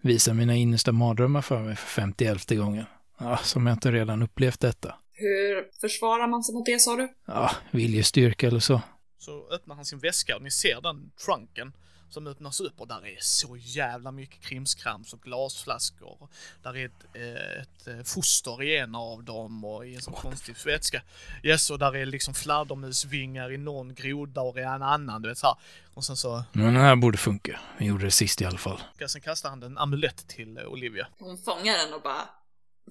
[0.00, 2.84] visar mina innersta mardrömmar för mig för 51 gången.
[3.18, 4.94] Ja, som jag inte redan upplevt detta.
[5.12, 7.08] Hur försvarar man sig mot det sa du?
[7.26, 8.80] Ja, viljestyrka eller så.
[9.18, 11.72] Så öppnar han sin väska och ni ser den trunken
[12.10, 16.28] som öppnas upp och där är så jävla mycket krimskrams och glasflaskor.
[16.62, 20.14] Där är ett, eh, ett eh, foster i en av dem och i en sån
[20.14, 21.02] konstig vätska.
[21.42, 25.38] Yes, och där är liksom fladdermusvingar i någon groda och i en annan, du vet
[25.38, 25.56] så här.
[25.94, 27.60] Och sen så, Men den här borde funka.
[27.78, 28.80] Vi gjorde det sist i alla fall.
[29.06, 31.06] sen kastar han en amulett till eh, Olivia.
[31.18, 32.28] Hon fångar den och bara,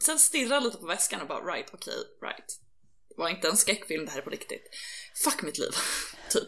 [0.01, 2.59] sen stirrar lite på väskan och bara right, okej, right.
[3.09, 4.63] Det var inte en skräckfilm, det här är på riktigt.
[5.23, 5.71] Fuck mitt liv,
[6.29, 6.47] typ.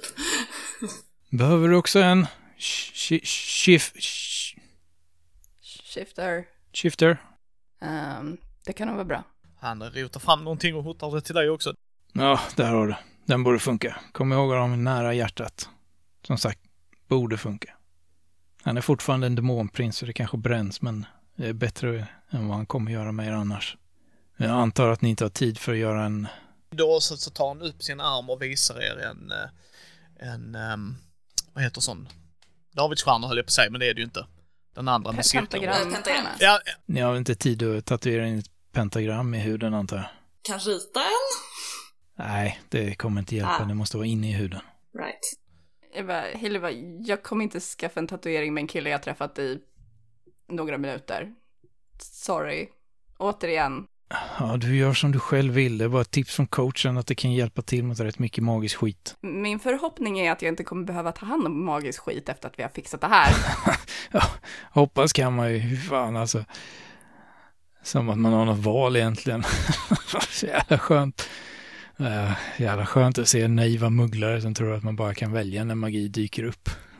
[1.32, 4.60] Behöver du också en sh- shift, sh-
[5.84, 6.46] Shifter.
[6.74, 7.18] shifter?
[7.82, 9.24] Ehm, det kan nog vara bra.
[9.60, 11.74] Han rotar fram någonting och hotar det till dig också.
[12.14, 12.96] Ja, där har du.
[13.26, 14.00] Den borde funka.
[14.12, 15.70] Kom ihåg att ha dem nära hjärtat.
[16.28, 16.60] Som sagt,
[17.08, 17.74] borde funka.
[18.64, 21.06] Han är fortfarande en demonprins så det kanske bränns, men
[21.54, 23.78] bättre än vad han kommer göra med er annars.
[24.38, 26.28] Jag antar att ni inte har tid för att göra en...
[26.70, 30.98] Då så, så tar han upp sin arm och visar er en, eh, en, um,
[31.54, 32.08] vad heter sån?
[32.72, 34.26] Davidsstjärna höll jag på att säga, men det är det ju inte.
[34.76, 35.48] Den andra med cirkeln.
[35.48, 35.94] Pentagram.
[35.94, 36.26] Pentagram.
[36.40, 40.06] Ja, Ni har väl inte tid att tatuera in ett pentagram i huden antar jag?
[40.42, 41.06] Kan rita en?
[42.16, 43.58] Nej, det kommer inte hjälpa.
[43.60, 43.66] Ah.
[43.66, 44.62] Det måste vara inne i huden.
[44.98, 45.20] Right.
[45.96, 46.72] Jag bara, bara,
[47.06, 49.60] jag kommer inte skaffa en tatuering med en kille jag träffat i
[50.50, 51.34] några minuter.
[52.00, 52.70] Sorry.
[53.18, 53.88] Återigen.
[54.40, 55.78] Ja, du gör som du själv vill.
[55.78, 58.44] Det är bara ett tips från coachen att det kan hjälpa till mot rätt mycket
[58.44, 59.16] magisk skit.
[59.22, 62.60] Min förhoppning är att jag inte kommer behöva ta hand om magisk skit efter att
[62.60, 63.34] vi har fixat det här.
[64.12, 64.22] Ja,
[64.72, 65.58] hoppas kan man ju.
[65.58, 66.46] Hur fan alltså.
[67.84, 69.44] Som att man har något val egentligen.
[70.30, 71.30] Så jävla skönt.
[72.02, 75.76] Uh, jävla skönt att se naiva mugglare som tror att man bara kan välja när
[75.76, 76.70] magi dyker upp.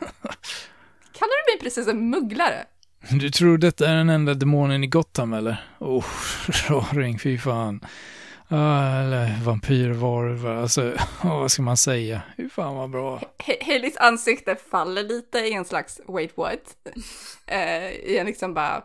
[1.12, 2.64] Kallar du mig precis en mugglare?
[3.08, 5.64] Du tror detta är den enda demonen i Gotham eller?
[5.78, 6.04] Oh,
[6.68, 7.80] raring, fy fan.
[8.48, 10.82] Ah, eller vampyrvarulvar, alltså
[11.22, 12.22] oh, vad ska man säga?
[12.36, 13.20] Hur fan vad bra.
[13.60, 16.76] Hellys ansikte faller lite i en slags wait what.
[17.46, 18.84] Eh, I en liksom bara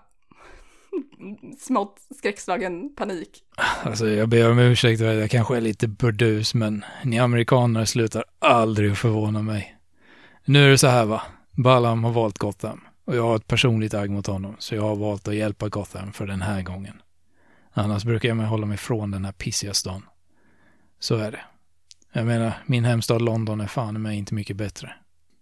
[1.60, 3.44] smått skräckslagen panik.
[3.84, 8.98] Alltså jag ber om ursäkt, jag kanske är lite burdus, men ni amerikaner slutar aldrig
[8.98, 9.78] förvåna mig.
[10.46, 13.94] Nu är det så här va, Ballam har valt Gotham och jag har ett personligt
[13.94, 17.02] agg mot honom, så jag har valt att hjälpa Gotham för den här gången.
[17.74, 20.06] Annars brukar jag mig hålla mig från den här pissiga stan.
[21.00, 21.42] Så är det.
[22.14, 24.94] Jag menar, min hemstad London är fan i mig inte mycket bättre.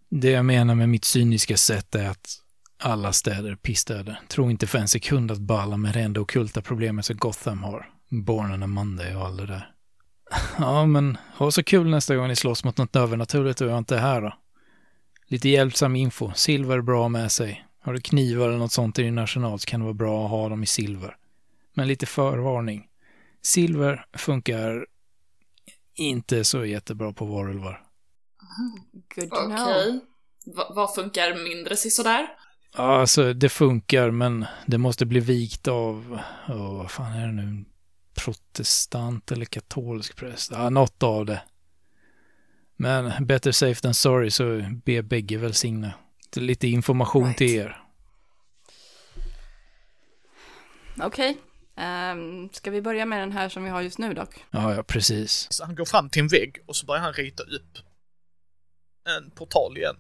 [0.10, 2.39] Det jag menar med mitt cyniska sätt är att
[2.80, 4.19] alla städer är pissstäder.
[4.28, 7.89] Tro inte för en sekund att balla med det enda ockulta problemet som Gotham har.
[8.10, 9.69] Born on a Monday och allt det där.
[10.58, 13.95] Ja, men ha så kul nästa gång ni slåss mot något övernaturligt och jag inte
[13.95, 14.34] är här då.
[15.34, 16.32] Lite hjälpsam info.
[16.36, 17.65] Silver är bra med sig.
[17.82, 20.30] Har du knivar eller något sånt i din arsenal så kan det vara bra att
[20.32, 21.15] ha dem i silver.
[21.74, 22.88] Men lite förvarning.
[23.41, 24.86] Silver funkar
[25.96, 27.84] inte så jättebra på varulvar.
[29.15, 29.56] Good to Okej.
[29.56, 30.00] know.
[30.56, 32.28] Va- vad funkar mindre sisådär?
[32.78, 37.34] Ja, alltså det funkar, men det måste bli vikt av, oh, vad fan är det
[37.34, 37.65] nu,
[38.13, 40.52] protestant eller katolsk präst?
[40.52, 41.41] Ja, något av det.
[42.84, 45.93] Men better safe than sorry, så be bägge välsigna.
[46.36, 47.38] Lite information Right.
[47.38, 47.80] till er.
[51.02, 51.38] Okej.
[51.76, 54.46] Ehm, ska vi börja med den här som vi har just nu dock?
[54.52, 55.48] Ja, ja, precis.
[55.52, 57.78] Så han går fram till en vägg och så börjar han rita upp
[59.17, 59.96] en portal igen.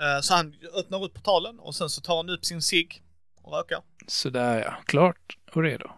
[0.00, 3.02] Eh, Så han öppnar upp portalen och sen så tar han upp sin cigg
[3.42, 3.82] och rökar.
[4.06, 5.90] Sådär ja, klart och redo.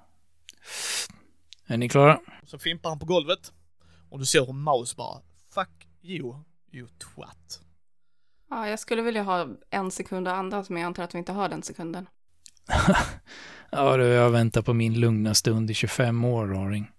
[1.66, 2.20] Är ni klara?
[2.46, 3.53] Så fimpar han på golvet.
[4.11, 5.20] Och du ser hur Maus bara
[6.02, 7.61] You, you twat.
[8.50, 11.32] Ja, jag skulle vilja ha en sekund att andas, men jag antar att vi inte
[11.32, 12.06] har den sekunden.
[13.70, 16.90] Ja du, jag väntar på min lugna stund i 25 år, raring.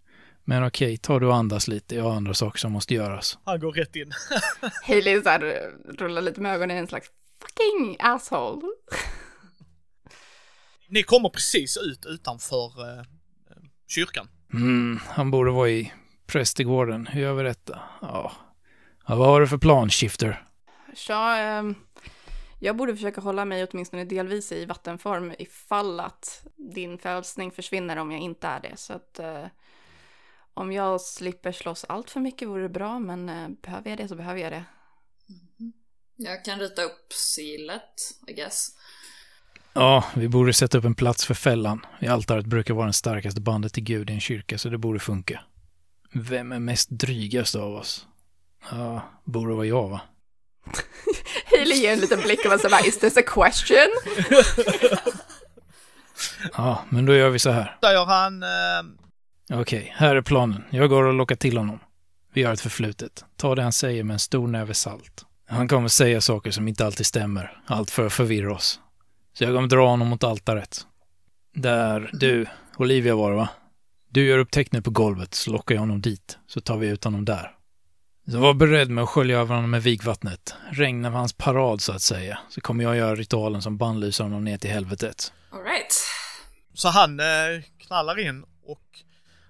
[0.43, 1.95] Men okej, ta du och andas lite.
[1.95, 3.37] Jag har andra saker som måste göras.
[3.43, 4.11] Han går rätt in.
[4.87, 7.07] Hailey så här, rullar lite med ögonen i en slags
[7.41, 8.61] fucking asshole.
[10.87, 13.03] Ni kommer precis ut utanför eh,
[13.87, 14.27] kyrkan.
[14.53, 15.93] Mm, han borde vara i
[16.27, 17.07] prästegården.
[17.07, 17.79] Hur gör vi detta?
[18.01, 18.31] Ja.
[19.09, 20.45] Ja vad har du för plan, Shifter?
[21.07, 21.75] Ja, ehm,
[22.59, 28.11] jag borde försöka hålla mig åtminstone delvis i vattenform ifall att din frälsning försvinner om
[28.11, 28.77] jag inte är det.
[28.77, 29.45] Så att eh,
[30.53, 34.07] om jag slipper slåss allt för mycket vore det bra, men eh, behöver jag det
[34.07, 34.63] så behöver jag det.
[36.15, 37.93] Jag kan rita upp sigillet,
[38.27, 38.69] I guess.
[39.73, 41.85] Ja, vi borde sätta upp en plats för fällan.
[41.99, 44.99] I altaret brukar vara den starkaste bandet till Gud i en kyrka, så det borde
[44.99, 45.41] funka.
[46.13, 48.07] Vem är mest drygast av oss?
[48.71, 50.01] Ja, borde vara jag, va?
[51.45, 53.89] Hailey ger en liten blick och bara så bara, is this a question?
[56.57, 57.77] Ja, men då gör vi så här.
[57.83, 60.63] Säger han, eh, Okej, här är planen.
[60.69, 61.79] Jag går och lockar till honom.
[62.33, 63.25] Vi har ett förflutet.
[63.37, 65.25] Ta det han säger med en stor näve salt.
[65.47, 67.61] Han kommer säga saker som inte alltid stämmer.
[67.65, 68.79] Allt för att förvirra oss.
[69.33, 70.85] Så jag kommer dra honom mot altaret.
[71.55, 72.45] Där du,
[72.77, 73.49] Olivia var det va?
[74.09, 76.37] Du gör upp tecknet på golvet, så lockar jag honom dit.
[76.47, 77.51] Så tar vi ut honom där.
[78.31, 80.55] Så var beredd med att skölja över honom med vigvattnet.
[80.71, 82.39] Regna med hans parad så att säga.
[82.49, 85.33] Så kommer jag göra ritualen som bannlyser honom ner till helvetet.
[85.51, 85.93] Alright.
[86.73, 87.25] så han eh,
[87.87, 88.81] knallar in och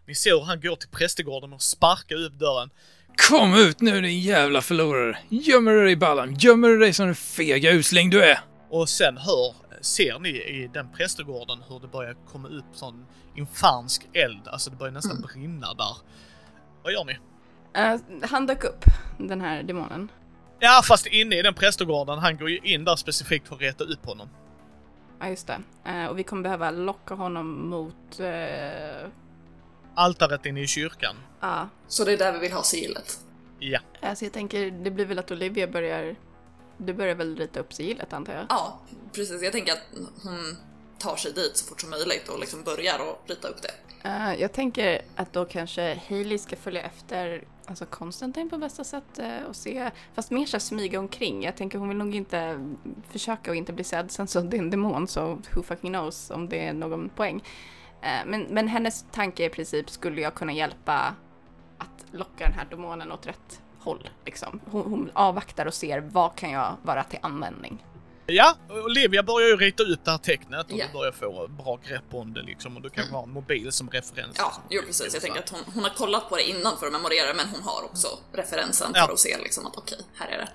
[0.08, 2.70] ni ser hur han går till prästegården och sparkar upp dörren.
[3.30, 5.18] Kom ut nu din jävla förlorare!
[5.30, 6.36] Gömmer du dig i ballan?
[6.36, 8.40] Gömmer du dig som den fega usling du är?
[8.70, 14.08] Och sen hör, ser ni i den prästegården hur det börjar komma upp sån infansk
[14.14, 14.48] eld.
[14.48, 15.98] Alltså det börjar nästan brinna där.
[16.84, 17.18] Vad gör ni?
[17.80, 18.86] Eh, han dök upp,
[19.18, 20.12] den här demonen.
[20.60, 22.20] Ja, fast inne i den prästegården.
[22.20, 24.30] Han går ju in där specifikt för att reta upp honom.
[25.20, 25.62] Ja, just det.
[25.86, 28.20] Eh, och vi kommer behöva locka honom mot...
[28.20, 29.10] Uh,
[29.96, 31.16] Altaret inne i kyrkan.
[31.40, 31.70] ja.
[31.88, 33.20] Så det är där vi vill ha sigillet.
[33.60, 33.80] Ja.
[34.02, 36.16] Alltså jag tänker, det blir väl att Olivia börjar...
[36.78, 38.46] Du börjar väl rita upp sigillet antar jag?
[38.50, 38.80] Ja,
[39.14, 39.44] precis.
[39.44, 39.84] Jag tänker att
[40.24, 40.58] hon
[40.98, 43.72] tar sig dit så fort som möjligt och liksom börjar och rita upp det.
[44.10, 49.20] Eh, jag tänker att då kanske Hailey ska följa efter alltså Konstantin på bästa sätt
[49.20, 51.44] eh, och se, fast mer så smyga omkring.
[51.44, 52.70] Jag tänker hon vill nog inte
[53.08, 54.12] försöka och inte bli sedd.
[54.12, 57.44] Sen så det är en demon så who fucking knows om det är någon poäng.
[58.02, 61.16] Eh, men, men hennes tanke i princip skulle jag kunna hjälpa
[61.78, 64.10] att locka den här demonen åt rätt håll.
[64.26, 64.60] Liksom.
[64.66, 67.86] Hon, hon avvaktar och ser vad kan jag vara till användning.
[68.32, 70.86] Ja, Olivia börjar ju rita ut det här tecknet och Ja.
[70.88, 73.90] du börjar få bra grepp om det liksom och du kan ha en mobil som
[73.90, 74.36] referens.
[74.38, 75.14] Ja, jo precis.
[75.14, 77.62] Jag tänker att hon, hon har kollat på det innan för att memorera men hon
[77.62, 79.06] har också referensen Ja.
[79.06, 80.50] för att se liksom att okej, här är det.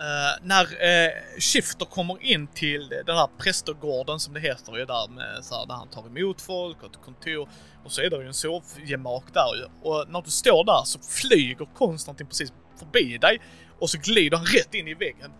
[0.00, 5.08] Eh, när uh, Shifter kommer in till den här prästergården som det heter ju där
[5.08, 7.48] med så här, där han tar emot folk och ett kontor
[7.84, 9.64] och så är det ju en sovgemak där ju.
[9.90, 13.40] Och när du står där så flyger Konstantin precis förbi dig
[13.80, 15.30] och så glider han rätt in i väggen.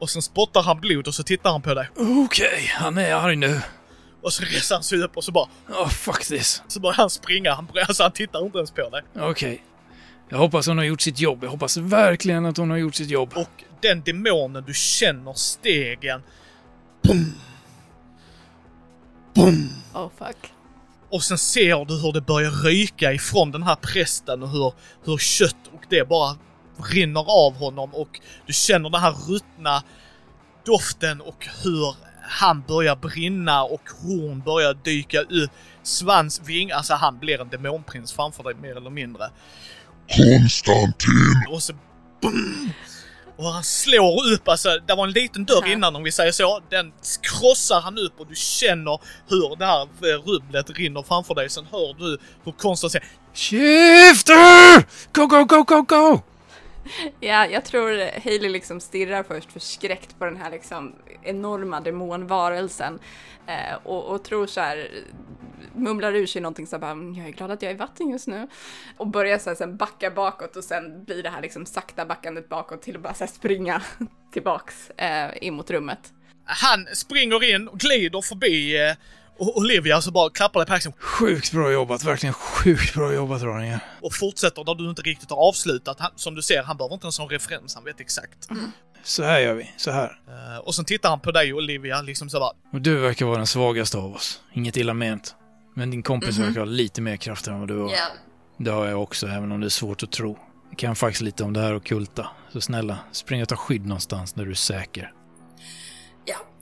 [0.00, 1.88] Och sen spottar han blod och så tittar han på dig
[2.26, 3.60] Okej, han är arg nu.
[4.22, 6.62] och så reser han sig upp och så bara Oh, fuck this.
[6.68, 7.54] så börjar han springa.
[7.54, 9.02] Han, alltså, han tittar inte ens på dig.
[9.18, 9.64] Okej.
[10.28, 11.44] Jag hoppas hon har gjort sitt jobb.
[11.44, 13.32] Jag hoppas verkligen att hon har gjort sitt jobb.
[13.36, 16.22] Och den demonen, du känner stegen.
[19.92, 20.36] Oh fuck.
[21.10, 24.72] Och sen ser du hur det börjar ryka ifrån den här prästen och hur,
[25.04, 26.36] hur kött och det bara
[26.82, 29.82] rinner av honom och du känner den här ruttna
[30.64, 35.50] doften och hur han börjar brinna och horn börjar dyka ut.
[35.82, 39.30] Svans, ving, alltså han blir en demonprins framför dig mer eller mindre.
[40.16, 41.46] Konstantin!
[41.48, 41.72] Och så...
[42.22, 42.72] Boom!
[43.36, 46.60] Och han slår upp, alltså det var en liten dörr innan om vi säger så.
[46.70, 51.50] Den krossar han upp och du känner hur det här eh, rubblet rinner framför dig.
[51.50, 54.86] Sen hör du hur Konstantin säger Shifter!
[55.12, 56.22] Go, go, go, go, go!
[57.20, 62.98] Ja, jag tror Hailey liksom stirrar först förskräckt på den här liksom enorma demonvarelsen
[63.46, 64.88] eh, och, och tror så här,
[65.74, 67.78] mumlar ur sig någonting så här bara, mm, jag är glad att jag är i
[67.78, 68.48] vatten just nu.
[68.96, 72.48] Och börjar så här, sen backa bakåt och sen blir det här liksom sakta backandet
[72.48, 73.82] bakåt till att bara så här, springa
[74.32, 76.12] tillbaks eh, in mot rummet.
[76.44, 78.96] Han springer in och glider förbi eh,
[79.40, 83.42] och Olivia så bara klappar dig på axeln Sjukt bra jobbat, verkligen sjukt bra jobbat
[83.42, 83.80] Ronja.
[84.00, 86.00] och fortsätter där du inte riktigt har avslutat.
[86.00, 88.48] Han, som du ser, han behöver inte en sån referens, han vet exakt.
[89.02, 90.20] Så här gör vi, så här.
[90.28, 93.36] Eh, och sen tittar han på dig Olivia, liksom så bara Och du verkar vara
[93.36, 94.40] den svagaste av oss.
[94.52, 95.34] Inget illa ment.
[95.74, 97.90] Men din kompis verkar ha lite mer krafter än vad du har.
[97.90, 98.06] Ja.
[98.56, 100.38] Det har jag också, även om det är svårt att tro.
[100.70, 102.26] Jag kan faktiskt lite om det här och kulta.
[102.52, 105.12] Så snälla, spring och ta skydd någonstans där du är säker.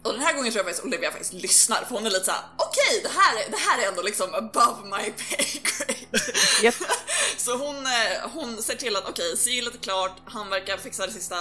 [0.09, 2.41] Och den här gången tror jag faktiskt Olivia faktiskt lyssnar för hon är lite såhär:
[2.57, 6.19] okej det, här, är- det här är ändå liksom above my pay grade.
[6.63, 6.75] Japp.
[7.37, 11.13] Så hon, eh, hon ser till att okej, sigillet är klart, han verkar fixa det
[11.13, 11.37] sista,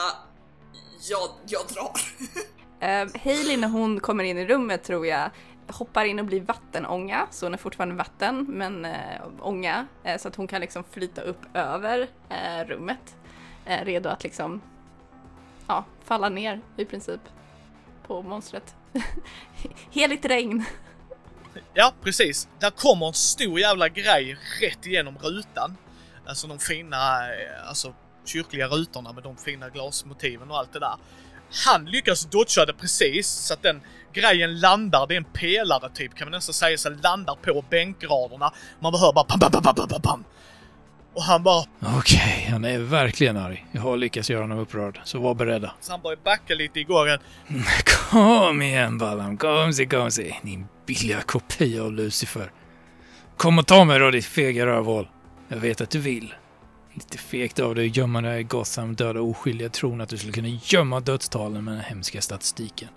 [1.09, 1.91] jag, jag drar.
[2.83, 5.29] Uh, Hailey när hon kommer in i rummet tror jag
[5.69, 10.27] hoppar in och blir vattenånga, så hon är fortfarande vatten men eh, ånga, eh, så
[10.27, 13.15] att hon kan liksom flyta upp över eh, rummet.
[13.65, 14.61] Redo att liksom,
[15.67, 17.21] ja, falla ner i princip
[18.07, 18.75] på monstret.
[19.91, 20.65] Heligt regn.
[21.73, 22.47] Ja, precis.
[22.59, 25.77] Där kommer en stor jävla grej rätt igenom rutan.
[26.25, 27.93] Alltså de fina, eh, alltså
[28.25, 30.95] kyrkliga rutorna med de fina glasmotiven och allt det där.
[31.65, 33.81] Han lyckas dodga det precis så att den
[34.13, 38.53] grejen landar, det är en pelare typ kan man nästan säga, så landar på bänkraderna.
[38.79, 40.23] Man behöver bara pam, pam, pam, pam, pam, pam.
[41.17, 41.63] Och han bara,
[41.97, 43.65] Okej, han är verkligen arg.
[43.71, 45.73] Jag har lyckats göra honom upprörd, så var beredda.
[45.81, 47.19] så han börjar backa lite i gången.
[48.11, 50.35] Kom igen Ballam, komsi komsi.
[50.43, 52.51] Din billiga kopia av Lucifer.
[53.37, 55.07] Kom och ta mig då ditt fega rövhål.
[55.47, 56.33] Jag vet att du vill.
[56.93, 60.33] Lite fegt av dig att gömma dig i Gotham döda oskyldiga tron att du skulle
[60.33, 62.89] kunna gömma dödstalen med den hemska statistiken.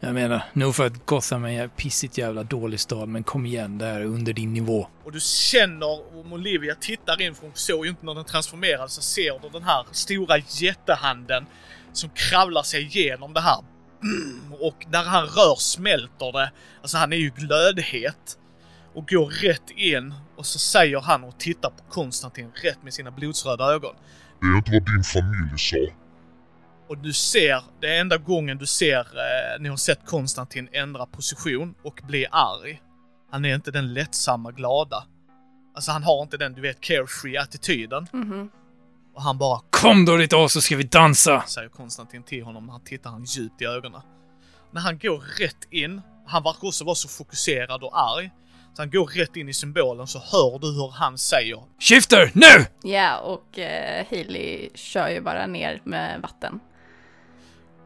[0.00, 3.78] Jag menar, nog för att Gotham är en pissigt jävla dålig stad, men kom igen,
[3.78, 4.88] det här är under din nivå.
[5.04, 8.92] Och du känner, om Olivia tittar in, för hon såg ju inte när den transformerades,
[8.92, 11.46] så ser du den här stora jättehanden
[11.92, 13.64] som kravlar sig igenom det här.
[14.02, 16.52] Mm, Och när han rör smälter det.
[16.80, 18.38] Alltså han är ju glödhet.
[18.94, 23.10] Och går rätt in och så säger han och tittar på Konstantin rätt med sina
[23.10, 23.94] blodsröda ögon.
[24.40, 25.76] Det är inte vad din familj sa.
[26.88, 31.06] Och du ser, det är enda gången du ser, eh, ni har sett Konstantin ändra
[31.06, 32.82] position och bli arg.
[33.30, 35.04] Han är inte den lättsamma, glada.
[35.74, 38.06] Alltså han har inte den, du vet, carefree attityden.
[38.12, 38.50] Mhm.
[39.14, 41.42] Och han bara, Kom då ditt as så ska vi dansa!
[41.46, 42.68] säger Konstantin till honom.
[42.68, 44.00] Han tittar han djupt i ögonen.
[44.70, 48.30] När han går rätt in, han verkar också vara så fokuserad och arg.
[48.74, 52.66] Så han går rätt in i symbolen så hör du hur han säger Shifter, nu!
[52.92, 56.60] Ja, och eh, Hailey kör ju bara ner med vatten.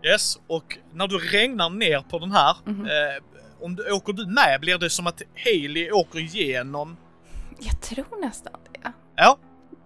[0.05, 3.23] Yes, och när du regnar ner på den här, eh,
[3.61, 6.97] om du, åker du med blir det som att Haley åker igenom...
[7.59, 8.93] Jag tror nästan det.
[9.17, 9.39] Ja,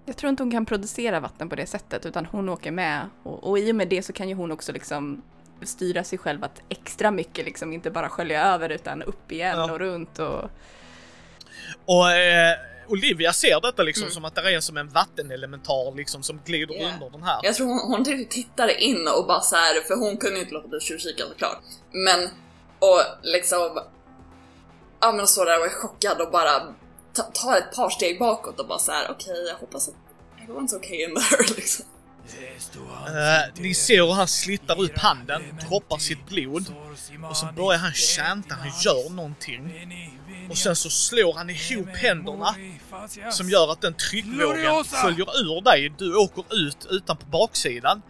[0.05, 3.49] Jag tror inte hon kan producera vatten på det sättet utan hon åker med och,
[3.51, 5.23] och i och med det så kan ju hon också liksom
[5.63, 9.73] styra sig själv att extra mycket liksom inte bara skölja över utan upp igen Ja.
[9.73, 10.51] och runt och
[11.85, 12.57] och eh,
[12.89, 16.91] Olivia ser detta liksom som att det är som en vattenelementar liksom som glider Ja.
[16.95, 17.41] under den här.
[17.43, 20.55] Jag tror hon, hon typ tittar in och bara så här, för hon kunde inte
[20.55, 21.59] låta bli att tjuvkika såklart.
[21.93, 22.29] Men,
[22.79, 23.81] och liksom,
[25.01, 26.75] ja men står där och är chockad och bara
[27.13, 29.95] ta- tar ett par steg bakåt och bara så här: okej jag hoppas att
[30.49, 31.87] everyone's okay in there liksom.
[33.07, 36.75] Eh, ni ser hur han slittar upp handen, droppar sitt blod
[37.31, 39.73] och så börjar han chanta, han gör någonting.
[40.51, 42.55] Och sen så slår han ihop händerna
[43.31, 45.93] som gör att den tryckvågen följer ur dig.
[45.99, 48.03] Du åker ut utan på baksidan.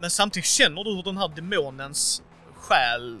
[0.00, 2.22] Men samtidigt känner du hur den här demonens
[2.56, 3.18] själ,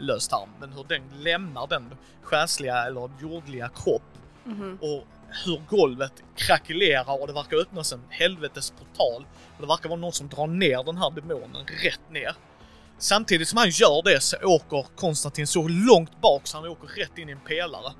[0.00, 4.02] löst arm, men hur den lämnar den själsliga eller jordliga kropp.
[4.80, 5.04] Och
[5.44, 9.26] hur golvet krackelerar och det verkar öppnas en helvetes portal.
[9.56, 12.36] Och det verkar vara någon som drar ner den här demonen rätt ner.
[12.98, 17.18] Samtidigt som han gör det så åker Konstantin så långt bak så han åker rätt
[17.18, 17.92] in i en pelare.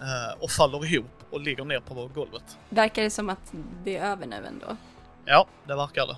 [0.00, 2.58] Eh, och faller ihop och ligger ner på golvet.
[2.68, 3.52] verkar det som att
[3.84, 4.76] det är över nu ändå.
[5.24, 6.16] Ja, det verkar det.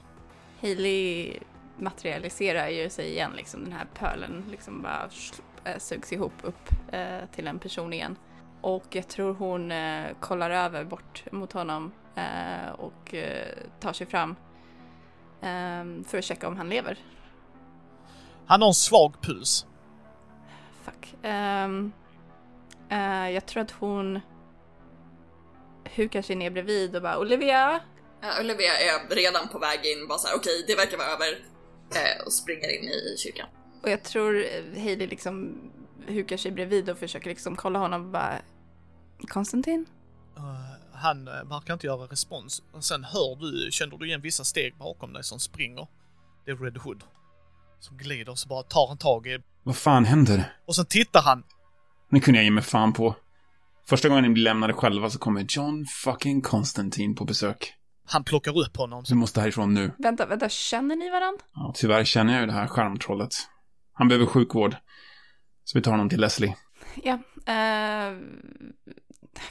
[0.60, 1.32] Hailey
[1.76, 5.08] materialiserar ju sig igen liksom den här pölen liksom bara
[5.64, 8.16] eh, sugs ihop upp eh, till en person igen.
[8.64, 14.06] Och jag tror hon eh, kollar över bort mot honom eh, och eh, tar sig
[14.06, 14.30] fram
[15.40, 16.98] eh, för att checka om han lever.
[18.46, 19.66] Han har en svag puls.
[20.84, 21.14] Fuck.
[21.22, 21.92] Ehm,
[22.88, 24.20] eh, jag tror att hon
[25.94, 27.80] hukar sig ner bredvid och bara Olivia!
[28.20, 31.44] Ja, Olivia är redan på väg in, bara såhär okej det verkar vara över.
[31.90, 33.48] Eh, och springer in i kyrkan.
[33.82, 34.44] Och jag tror
[34.80, 35.60] Hailey liksom
[36.06, 38.40] hukar sig bredvid och försöker liksom kolla honom och bara
[39.26, 39.86] Konstantin?
[40.36, 40.42] Eh,
[40.92, 42.62] han verkar inte göra respons.
[42.72, 45.86] Och sen hör du, känner du igen vissa steg bakom dig som springer.
[46.44, 47.04] Det är Red Hood.
[47.80, 50.56] Som glider och så bara tar han tag i Vad fan händer?
[50.66, 51.42] Och sen tittar han
[52.10, 53.16] Det kunde jag ge mig fan på.
[53.86, 57.74] Första gången ni blir lämnade själva så kommer John fucking Constantine på besök.
[58.06, 59.04] Han plockar upp honom.
[59.08, 59.92] Du måste härifrån nu.
[59.98, 61.44] Vänta, vänta, känner ni varandra?
[61.54, 63.30] Ja, tyvärr känner jag ju det här skärmtrollet.
[63.92, 64.76] Han behöver sjukvård.
[65.64, 66.56] Så vi tar honom till Leslie.
[67.02, 67.12] Ja.
[67.52, 68.18] Eh,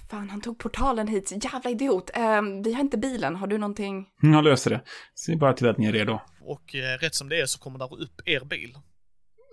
[0.10, 1.32] fan, han tog portalen hit.
[1.44, 2.10] Jävla idiot.
[2.14, 3.36] Eh, vi har inte bilen.
[3.36, 4.06] Har du någonting?
[4.24, 4.82] Mm, Jag löser det.
[5.16, 6.20] Se bara till att ni är redo.
[6.42, 8.78] Och eh, rätt som det är så kommer där upp er bil.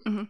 [0.07, 0.27] Mhm.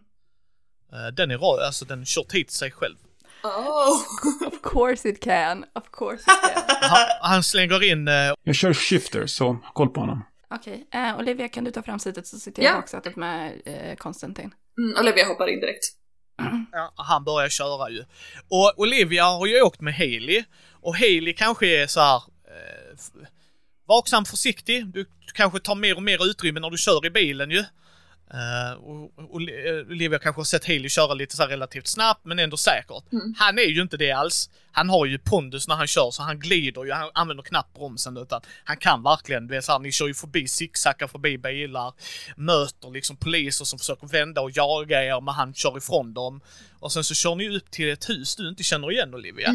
[0.93, 2.95] Eh, den är rad, alltså den kört hit sig själv.
[3.43, 4.01] Oh!
[4.47, 5.65] Of course it can.
[5.75, 6.25] Of course it
[6.55, 6.63] can.
[6.89, 10.23] Han, han slänger in, eh, Jag kör shifter, så koll på honom.
[10.55, 12.69] Okej, eh, Olivia kan du ta fram sitet så sitter Ja.
[12.69, 14.53] jag i baksätet med eh, Konstantin.
[14.77, 15.83] Mm, Olivia hoppar in direkt
[16.71, 18.05] ja, han börjar köra ju.
[18.49, 20.43] Och Olivia har ju åkt med Haley.
[20.71, 22.15] Och Haley kanske är så här
[22.47, 22.97] eh,
[23.87, 24.87] vaksam, försiktig.
[24.87, 27.65] Du kanske tar mer och mer utrymme när du kör i bilen ju.
[28.33, 32.57] Eh, och, eh, Olivia kanske har sett Haley köra lite så relativt snabbt men ändå
[32.57, 33.03] säkert.
[33.37, 34.49] Han är ju inte det alls.
[34.71, 38.17] Han har ju pondus när han kör så han glider ju, han använder knappt bromsen
[38.17, 41.93] utan han kan verkligen, du vet så här, ni kör ju förbi, zigzaggar förbi bilar,
[42.35, 46.41] möter liksom poliser som försöker vända och jaga er men han kör ifrån dem.
[46.79, 49.53] Och sen så kör ni upp till ett hus du inte känner igen Olivia.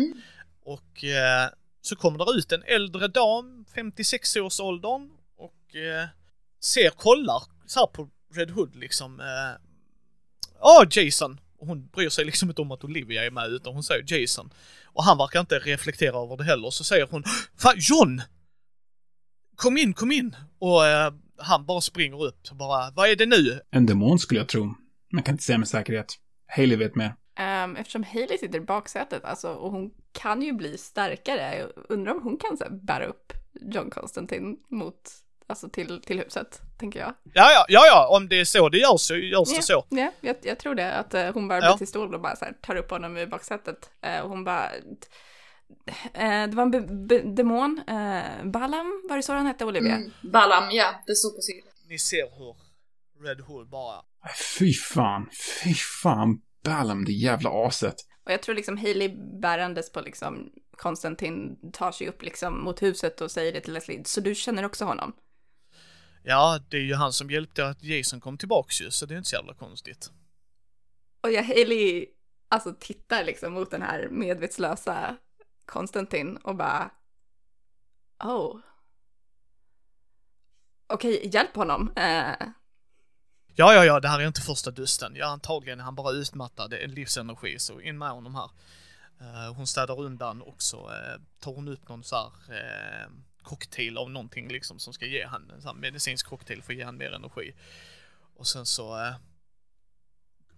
[0.65, 1.49] Och eh,
[1.83, 6.07] så kommer det ut en äldre dam, 56 års åldern och eh,
[6.61, 9.21] ser, kollar så på Red Hood liksom.
[9.21, 9.61] eh,
[10.61, 11.41] Ja, Jason!
[11.59, 14.51] Och hon bryr sig liksom inte om att Olivia är med utan hon säger Jason.
[14.85, 16.71] Och han verkar inte reflektera över det heller.
[16.71, 17.25] Så säger hon
[17.59, 18.23] Fan John!
[19.57, 20.37] Kom in, kom in!
[20.59, 23.61] Och eh, han bara springer upp och bara Vad är det nu?
[23.71, 24.75] En demon skulle jag tro.
[25.13, 26.15] Man kan inte säga med säkerhet.
[26.47, 27.15] Haley vet mer.
[27.65, 32.15] Um, eftersom Hailey sitter i baksätet, alltså, och hon kan ju bli starkare, jag undrar
[32.15, 35.11] om hon kan så här, bära upp John Constantine mot,
[35.47, 37.15] alltså till, till huset, tänker jag.
[37.35, 39.85] Ja, ja, ja, ja, om det är så det görs så görs det så.
[39.89, 41.71] Ja, jag, jag tror det, att eh, hon bara Ja.
[41.71, 43.91] blir till stol och bara så här, tar upp honom i baksätet.
[44.03, 44.71] Eh, och hon bara...
[46.15, 47.81] Eh, det var en be- be- demon,
[48.45, 49.95] Balam, var det så han hette, Olivia?
[49.97, 50.11] Mm.
[50.33, 51.73] Balam, ja, det stod på sidan.
[51.89, 52.57] Ni ser hur
[53.29, 55.29] Red Hood bara Nej, Fy fan.
[55.63, 56.41] Fy fan.
[56.65, 57.95] Balam, det jävla aset.
[58.25, 63.21] Och jag tror liksom Hailey bärandes på liksom Konstantin tar sig upp liksom mot huset
[63.21, 65.13] och säger det till Leslie, så du känner också honom?
[66.29, 69.19] Ja, det är ju han som hjälpte att Jason kom tillbaks ju, så det är
[69.19, 70.11] inte så jävla konstigt.
[71.21, 72.07] Och jag Hailey
[72.49, 75.17] alltså tittar liksom mot den här medvetslösa
[75.65, 76.91] Konstantin och bara
[78.25, 78.59] Oh.
[80.87, 81.93] Okej, hjälp honom.
[81.97, 82.49] Eh,
[83.59, 85.13] Ja, ja, ja, det här är inte första dusten.
[85.17, 88.51] Ja, antagligen är han bara utmattad, en livsenergi, så in med honom här.
[89.21, 92.33] Eh, hon städar undan och så eh, tar hon upp någon så här
[93.47, 96.85] cocktail av någonting liksom som ska ge han en sån medicinsk cocktail för att ge
[96.85, 97.55] han mer energi.
[98.37, 99.15] Och sen så eh,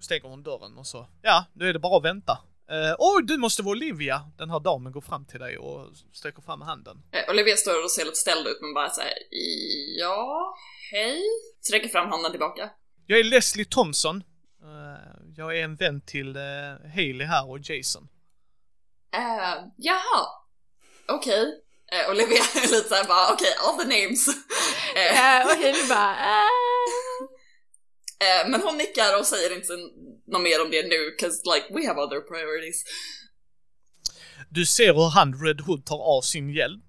[0.01, 2.39] stänger hon dörren och så, ja, nu är det bara att vänta.
[2.71, 4.31] Eh, Oj, du måste vara Olivia!
[4.39, 7.03] Den här damen går fram till dig och sträcker fram handen.
[7.13, 9.19] Eh, Olivia står och ser lite ställd ut men bara säger
[9.99, 10.55] ja,
[10.93, 11.23] hej.
[11.61, 12.71] Sträcker fram handen tillbaka.
[13.07, 14.23] Jag är Leslie Thompson.
[14.63, 18.09] Eh, jag är en vän till uh, Haley här och Jason.
[19.17, 20.27] Uh, jaha,
[21.09, 21.63] okej.
[21.93, 24.29] Eh, Olivia är lite såhär bara, okej, all the names.
[24.97, 26.49] Eh, eh, och Hailey bara eh.
[28.43, 29.73] eh, men hon nickar och säger inte
[30.33, 32.85] något mer om det nu, 'cause like we have other priorities.
[34.51, 36.81] Du ser hur han Red Hood tar av sin hjälm.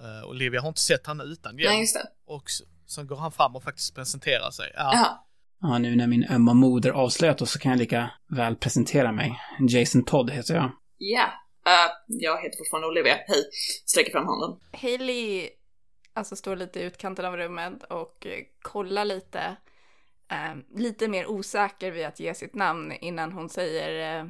[0.00, 1.72] Eh, Olivia har inte sett han utan hjälm.
[1.72, 2.06] Nej, just det.
[2.26, 4.72] Och s- sen går han fram och faktiskt presenterar sig.
[4.74, 5.22] Ja.
[5.60, 9.40] Ja, nu när min ömma moder avslöjat oss så kan jag lika väl presentera mig.
[9.68, 10.72] Jason Todd heter jag.
[10.98, 11.32] Ja.
[11.66, 13.50] Eh, jag heter fortfarande Olivia, hej.
[13.86, 14.60] Sträcker fram handen.
[14.72, 15.50] Hailey
[16.14, 19.56] alltså står lite i utkanten av rummet och eh, kollar lite,
[20.30, 24.26] eh, lite mer osäker vid att ge sitt namn innan hon säger eh,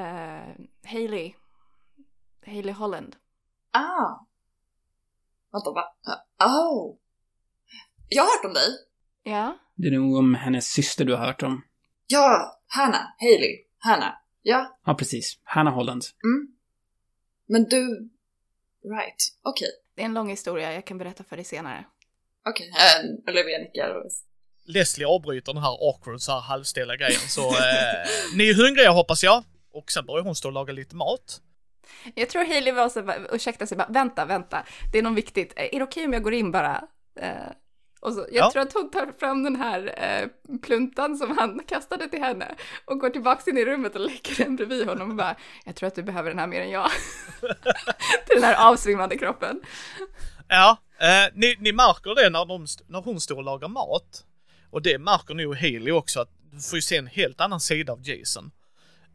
[0.00, 0.54] eh,
[0.84, 1.34] Hailey,
[2.46, 3.16] Hailey Holland.
[3.72, 4.26] Ah.
[5.52, 5.84] Vänta, va?
[6.44, 6.96] Oh.
[8.08, 8.68] Jag har hört om dig.
[9.22, 11.62] Ja, Det är nog om hennes syster du har hört om.
[12.06, 13.14] Ja, Hanna.
[13.18, 13.64] Hailey.
[13.78, 14.18] Hanna.
[14.46, 14.78] Ja.
[14.86, 15.38] Ja, precis.
[15.44, 16.02] Hannah Holland.
[16.24, 16.48] Mm.
[17.46, 18.10] Men du...
[18.84, 19.16] Right.
[19.42, 19.68] Okej.
[19.94, 21.84] det är en lång historia, jag kan berätta för dig senare.
[22.48, 22.68] Okej.
[22.68, 24.02] Eh, Olivia nickar.
[24.64, 27.20] Leslie avbryter den här awkward så här halvstela grejen.
[27.28, 29.44] Så eh, ni är hungriga hoppas jag.
[29.72, 31.40] Och sen börjar hon stå och laga lite mat.
[32.14, 35.64] Jag tror Hailey var så ursäkta sig bara, vänta, vänta, det är något viktigt, Eh,
[35.72, 36.88] är det okej om jag går in bara?
[37.20, 37.30] Eh,
[38.04, 38.50] och så, jag Ja.
[38.50, 43.00] tror att hon tar fram den här eh, pluntan som han kastade till henne och
[43.00, 45.94] går tillbaks in i rummet och lägger den bredvid honom och bara, jag tror att
[45.94, 46.90] du behöver den här mer än jag.
[48.26, 49.60] till den här avsvimmande kroppen.
[50.48, 54.24] Ja, eh, ni, ni märker det när, de, när hon står och lagar mat.
[54.70, 57.92] Och det märker nog Haley också att du får ju se en helt annan sida
[57.92, 58.50] av Jason.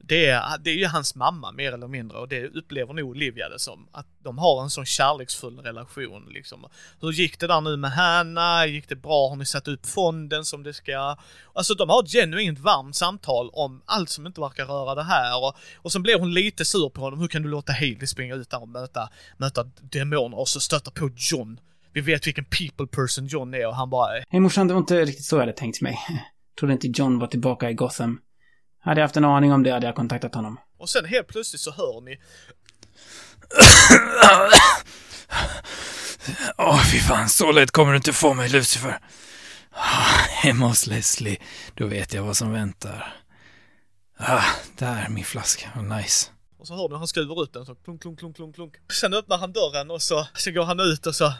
[0.01, 3.49] Det är, det är ju hans mamma mer eller mindre och det upplever nog Olivia
[3.49, 3.87] det som.
[3.91, 6.65] Att de har en sån kärleksfull relation liksom.
[7.01, 8.65] Hur gick det där nu med Hanna?
[8.65, 9.29] Gick det bra?
[9.29, 11.17] Har ni satt upp fonden som det ska?
[11.53, 15.43] Alltså de har ett genuint varmt samtal om allt som inte verkar röra det här
[15.43, 17.19] och, och sen blir hon lite sur på honom.
[17.19, 20.91] Hur kan du låta Hailey springa ut där och möta, möta demoner och så stöta
[20.91, 21.59] på John?
[21.93, 25.05] Vi vet vilken people person John är och han bara Hej morsan, det var inte
[25.05, 25.99] riktigt så jag hade tänkt mig.
[26.59, 28.19] Trodde inte John var tillbaka i Gotham.
[28.81, 30.59] Hade jag haft en aning om det hade jag kontaktat honom.
[30.79, 32.19] Och sen helt plötsligt så hör ni
[36.57, 38.99] Åh, fy fan, så lätt kommer du inte få mig, Lucifer.
[39.71, 41.37] Ah, Hemma hos Leslie,
[41.73, 43.13] då vet jag vad som väntar.
[44.17, 44.43] Ah,
[44.77, 45.69] där, min flaska.
[45.75, 46.29] Vad nice.
[46.59, 48.73] Och så hör ni han skruvar ut den så klunk, klunk, klunk, klunk, klunk.
[48.91, 51.33] Sen öppnar han dörren och så, så går han ut och så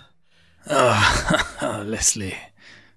[0.70, 2.38] Ah, Leslie.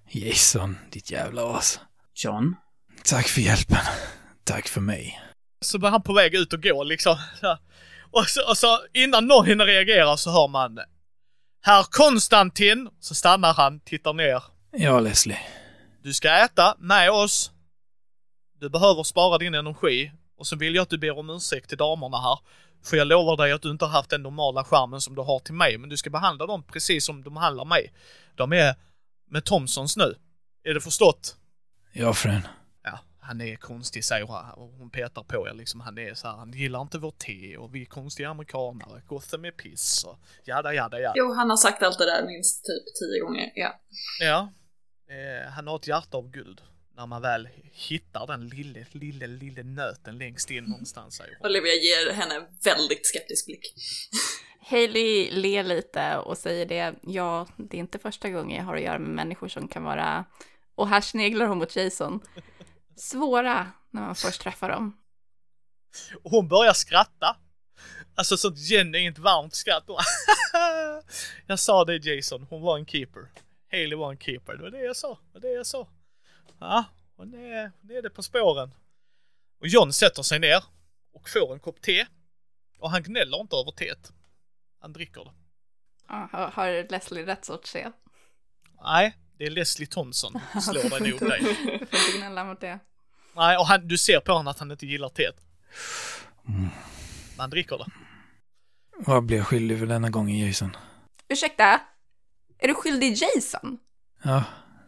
[0.09, 1.79] Jason, ditt jävla as.
[2.15, 2.55] John?
[3.03, 3.77] Tack för hjälpen.
[4.43, 5.21] Tack för mig.
[5.61, 7.17] så var han på väg ut och gå liksom.
[8.11, 10.79] Och så, och så innan någon hinner reagera så hör man
[11.65, 12.89] Herr Konstantin!
[12.99, 14.43] Så stannar han, tittar ner.
[14.71, 15.39] Ja, Leslie.
[16.03, 17.51] Du ska äta med oss.
[18.59, 20.11] Du behöver spara din energi.
[20.37, 22.39] Och så vill jag att du ber om ursäkt till damerna här.
[22.83, 25.39] För jag lovar dig att du inte har haft den normala charmen som du har
[25.39, 25.77] till mig.
[25.77, 27.93] Men du ska behandla dem precis som de behandlar mig.
[28.35, 28.75] De är
[29.29, 30.15] med Thompsons nu.
[30.63, 31.35] Är det förstått?
[31.91, 32.47] Ja, frän.
[33.23, 35.79] Han är konstig säger hon och hon petar på er liksom.
[35.79, 39.01] Han är så här, han gillar inte vårt te och vi är konstiga amerikanare.
[39.07, 41.13] Gotham är piss och jada jada jada.
[41.15, 43.79] Jo, han har sagt allt det där minst typ tio gånger, ja.
[44.19, 44.53] Ja.
[45.09, 46.61] Eh, han har ett hjärta av guld.
[46.95, 51.49] När man väl hittar den lille, lille, lille nöten längst in någonstans säger hon.
[51.49, 53.73] Olivia ger henne en väldigt skeptisk blick.
[54.69, 58.81] Hailey ler lite och säger det, ja, det är inte första gången jag har att
[58.81, 60.25] göra med människor som kan vara,
[60.75, 62.19] och här sneglar hon mot Jason,
[62.95, 64.97] svåra när man först träffar dem.
[66.23, 67.37] Och hon börjar skratta.
[68.15, 69.83] Alltså sånt genuint varmt skratt.
[71.47, 73.27] Jag sa det Jason, hon var en keeper.
[73.71, 75.09] Haley var en keeper, det var det jag sa.
[75.09, 75.87] Det var det jag sa.
[76.59, 76.85] Ja,
[77.15, 78.73] hon är, hon är det på spåren.
[79.59, 80.63] Och John sätter sig ner
[81.13, 82.05] och får en kopp te.
[82.79, 84.13] Och han gnäller inte över teet.
[84.79, 85.31] Han dricker det.
[86.31, 87.91] Har Leslie rätt sorts te?
[88.83, 91.41] Nej, det är Leslie Thompson slår dig nog dig.
[91.41, 92.79] Får inte gnälla mot det.
[93.35, 95.35] Nej, och han, du ser på honom att han inte gillar teet.
[96.45, 96.69] Men
[97.37, 97.85] han dricker det.
[98.97, 100.75] Vad blir jag skyldig för denna gången, Jason?
[101.29, 101.81] Ursäkta?
[102.59, 103.77] Är du skyldig Jason?
[104.23, 104.43] Ja,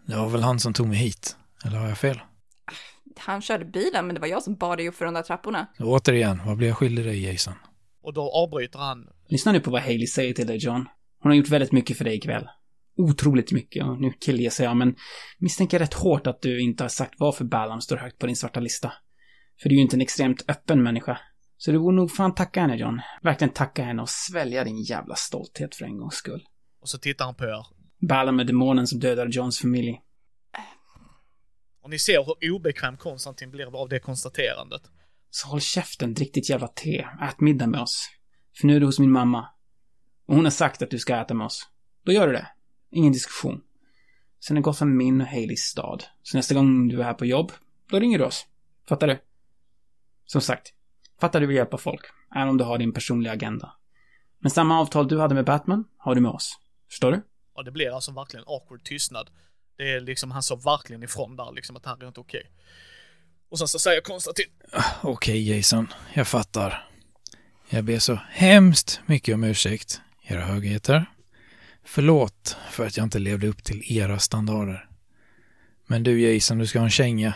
[0.06, 1.38] det var väl han som tog mig hit.
[1.66, 2.22] Eller har jag fel?
[3.18, 5.68] Han körde bilen, men det var jag som bar dig upp för de där trapporna.
[5.78, 7.54] Så återigen, vad blir jag skyldig dig, Jason?
[8.04, 9.08] Och då avbryter han.
[9.28, 10.86] Lyssna nu på vad Hailey säger till dig, John.
[11.22, 12.50] Hon har gjort väldigt mycket för dig ikväll.
[12.98, 14.96] Otroligt mycket, och nu killgissar jag, men
[15.40, 18.60] misstänker rätt hårt att du inte har sagt varför Balam står högt på din svarta
[18.60, 18.94] lista.
[19.62, 21.20] För du är ju inte en extremt öppen människa.
[21.58, 23.02] Så du borde nog fan tacka henne, John.
[23.24, 26.44] Verkligen tacka henne och svälja din jävla stolthet för en gångs skull.
[26.82, 27.66] Och så tittar han på er.
[28.08, 30.02] Balam är demonen som dödade Johns familj.
[31.82, 34.82] Och ni ser hur obekväm Konstantin blir av det konstaterandet.
[35.30, 38.10] Så håll käften, drick ditt jävla te, ät middag med oss.
[38.60, 39.48] För nu är du hos min mamma.
[40.28, 41.70] Och hon har sagt att du ska äta med oss.
[42.06, 42.48] Då gör du det.
[42.96, 43.62] Ingen diskussion.
[44.40, 46.04] Sen är Gotham min och Haleys stad.
[46.24, 47.52] Så nästa gång du är här på jobb,
[47.90, 48.46] då ringer du oss.
[48.90, 49.20] Fattar du?
[50.26, 50.74] Som sagt,
[51.22, 52.02] fattar du vill hjälpa folk,
[52.36, 53.74] även om du har din personliga agenda.
[54.40, 56.60] Men samma avtal du hade med Batman har du med oss.
[56.90, 57.22] Förstår du?
[57.54, 59.30] Och det blir alltså verkligen awkward tystnad.
[59.78, 62.52] Det är liksom, han sa verkligen ifrån där liksom att det här är inte okej.
[63.50, 64.50] Och sen så säger Konstantin,
[65.02, 65.88] Okej, Jason.
[66.14, 66.88] Jag fattar.
[67.70, 71.06] Jag ber så hemskt mycket om ursäkt, era högheter.
[71.86, 74.90] Förlåt för att jag inte levde upp till era standarder.
[75.88, 77.34] Men du Jason, du ska ha en känga.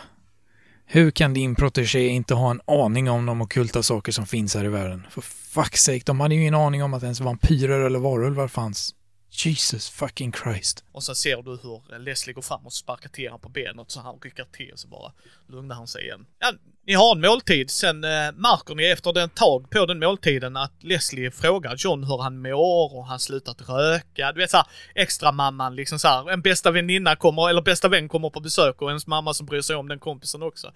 [0.84, 4.64] Hur kan din protegé inte ha en aning om de ockulta saker som finns här
[4.64, 5.06] i världen?
[5.10, 8.94] För fuck's sake, de hade ju ingen aning om att ens vampyrer eller varulvar fanns.
[9.30, 10.84] Jesus fucking Christ.
[10.92, 14.00] och så ser du hur Leslie går fram och sparkar till honom på benet så
[14.00, 15.12] han rycker till så bara
[15.46, 16.26] lugnar han sig igen.
[16.38, 16.52] Ja,
[16.90, 20.72] ni har en måltid, sen eh, märker ni efter den tag på den måltiden att
[20.80, 24.32] Leslie frågar John hur han mår och han slutat röka.
[24.32, 28.30] Du vet såhär, extra mamman liksom såhär, en bästa väninna kommer, eller bästa vän kommer
[28.30, 30.72] på besök och ens mamma som bryr sig om den kompisen också.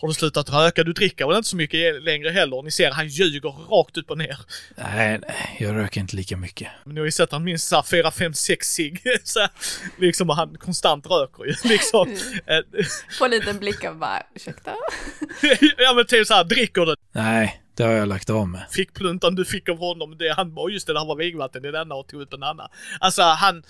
[0.00, 0.84] Har du slutat röka?
[0.84, 2.62] Du dricker väl inte så mycket längre heller?
[2.62, 4.38] Ni ser, han ljuger rakt upp och ner.
[4.76, 6.68] Nej, nej, jag röker inte lika mycket.
[6.84, 9.02] Men ni har ju sett han minst såhär 4, 5, 6 cigg.
[9.98, 12.16] Liksom och han konstant röker ju liksom.
[12.46, 12.84] Eh,
[13.18, 14.70] Få en liten blick av bara, ursäkta?
[15.78, 16.94] ja men typ såhär, dricker du?
[17.12, 18.66] Nej, det har jag lagt av med.
[18.70, 21.70] Fickpluntan du fick av honom, det han bara, just det, det här var vigvatten i
[21.70, 22.68] denna och tog ut en annan.
[23.00, 23.62] Alltså han,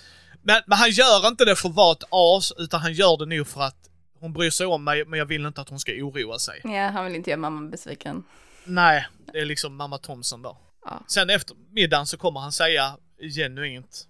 [0.43, 3.35] men, men han gör inte det för att vara ett as, utan han gör det
[3.37, 3.88] nog för att
[4.19, 6.61] hon bryr sig om mig men jag vill inte att hon ska oroa sig.
[6.63, 8.23] Ja, han vill inte göra mamma besviken.
[8.65, 10.57] Nej, det är liksom mamma Thomson då.
[10.85, 11.03] Ja.
[11.07, 12.97] Sen efter middagen så kommer han säga
[13.35, 14.07] genuint.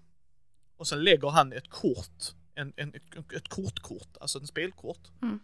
[0.77, 4.99] Och sen lägger han ett kort, en, en, ett, ett kortkort, alltså en spelkort.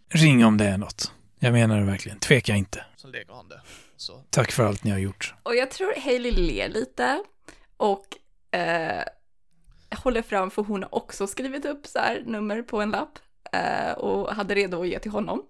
[0.09, 1.11] Ring om det är något.
[1.39, 2.19] Jag menar det verkligen.
[2.19, 2.85] Tveka inte.
[2.95, 3.61] Så lägger han det.
[3.97, 5.33] Så, Tack för allt ni har gjort.
[5.43, 7.23] Och jag tror Hailey ler lite
[7.77, 8.05] och
[8.51, 9.03] eh,
[9.97, 13.19] håller fram, för hon har också skrivit upp så här nummer på en lapp
[13.97, 15.43] och hade redo att ge till honom.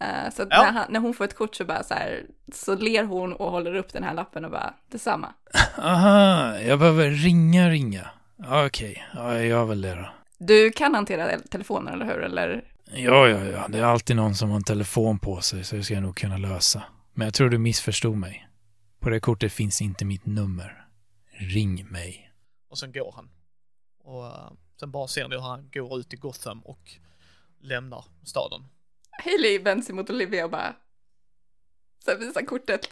[0.00, 0.62] Eh, så att Ja.
[0.62, 3.50] när, han, när hon får ett kort så bara så här, så ler hon och
[3.50, 5.34] håller upp den här lappen och bara, detsamma.
[5.78, 8.08] Aha, jag behöver ringa, ringa.
[8.36, 10.08] Ja, Okej, ja, jag gör väl det då.
[10.38, 12.22] Du kan hantera telefonen, eller hur?
[12.22, 12.64] Eller?
[12.94, 13.66] Ja, ja, ja.
[13.68, 16.16] Det är alltid någon som har en telefon på sig, så det ska jag nog
[16.16, 16.82] kunna lösa.
[17.14, 18.48] Men jag tror du missförstod mig.
[19.00, 20.84] På det kortet finns inte mitt nummer.
[21.30, 22.30] Ring mig.
[22.70, 23.28] och sen går han.
[24.04, 26.90] Och eh, sen bara ser ni hur han går ut i Gotham och
[27.60, 28.60] lämnar staden.
[29.24, 30.76] Hailey vänder sig mot Olivia och bara,
[32.04, 32.88] så här visar kortet.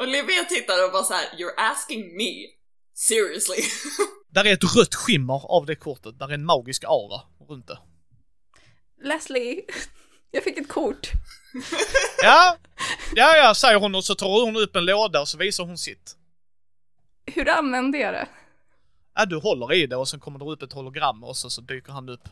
[0.00, 2.46] Olivia tittar och bara så här: “You're asking me?
[2.94, 3.62] Seriously?”
[4.28, 7.78] Där är ett rött skimmer av det kortet, där är en magisk aura runt det.
[9.02, 9.64] Leslie,
[10.30, 11.10] jag fick ett kort.
[12.22, 12.56] Ja,
[13.14, 15.78] ja, ja, säger hon och så tar hon upp en låda och så visar hon
[15.78, 16.16] sitt.
[17.26, 18.28] Hur använde jag det?
[19.14, 21.60] Ja, du håller i det och sen kommer det upp ett hologram och så, så
[21.60, 22.28] dyker han upp.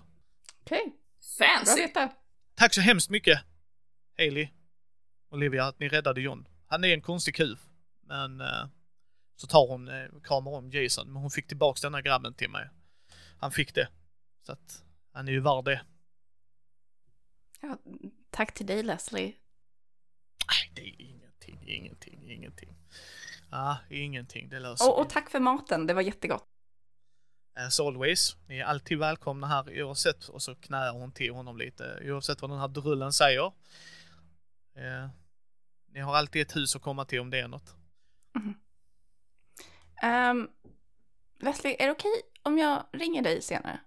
[0.65, 1.02] Okej, att
[1.39, 1.89] Fancy!
[2.55, 3.41] Tack så hemskt mycket,
[4.19, 4.49] Hailey,
[5.31, 6.49] Olivia, att ni räddade John.
[6.67, 7.59] Han är en konstig kuv,
[8.01, 8.67] men eh,
[9.37, 12.69] så tar hon, eh, kramar om Jason, men hon fick tillbaks denna grabben till mig.
[13.39, 13.89] Han fick det.
[14.47, 15.83] Så att han är ju värd det.
[17.61, 17.79] Ja,
[18.31, 19.35] tack till dig Leslie.
[20.49, 22.77] Nej, det är ingenting, ingenting, ingenting.
[23.51, 26.52] Ja, ingenting, det löser Och, och tack för maten, det var jättegott.
[27.55, 31.99] As always, ni är alltid välkomna här oavsett, och så knäar hon till honom lite,
[32.05, 33.47] oavsett vad den här drullen säger.
[34.77, 35.09] Eh,
[35.93, 37.75] ni har alltid ett hus att komma till om det är något.
[40.03, 40.49] Ehm,
[41.41, 43.81] Leslie, är det okej om jag ringer dig senare?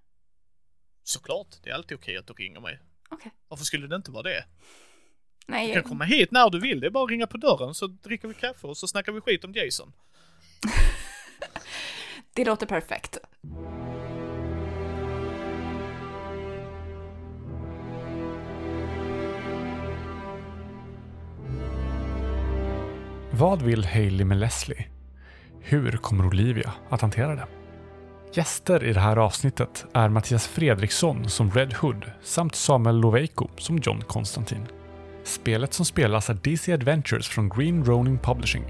[1.04, 2.80] Såklart, det är alltid okej att du ringer mig.
[3.10, 3.32] Okej.
[3.48, 4.46] Varför skulle det inte vara det?
[5.48, 7.74] Nej, Du kan komma hit när du vill, det är bara att ringa på dörren
[7.74, 9.94] så dricker vi kaffe och så snackar vi skit om Jason.
[12.36, 13.18] det låter perfekt.
[23.32, 24.88] Vad vill Hailey med Leslie?
[25.60, 27.48] Hur kommer Olivia att hantera det?
[28.34, 33.78] Gäster i det här avsnittet är Mattias Fredriksson som Red Hood samt Samuel Loveiko som
[33.78, 34.66] John Konstantin.
[35.24, 38.64] Spelet som spelas är DC Adventures från Green Ronin Publishing.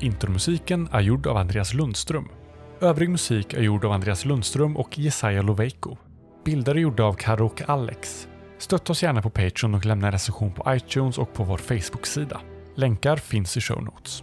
[0.00, 2.28] Intromusiken är gjord av Andreas Lundström.
[2.82, 5.96] Övrig musik är gjord av Andreas Lundström och Jesaja Loveiko.
[6.44, 8.28] Bilder är gjorda av Karo och Alex.
[8.58, 12.40] Stötta oss gärna på Patreon och lämna en recension på iTunes och på vår Facebook-sida.
[12.74, 14.22] Länkar finns i show notes.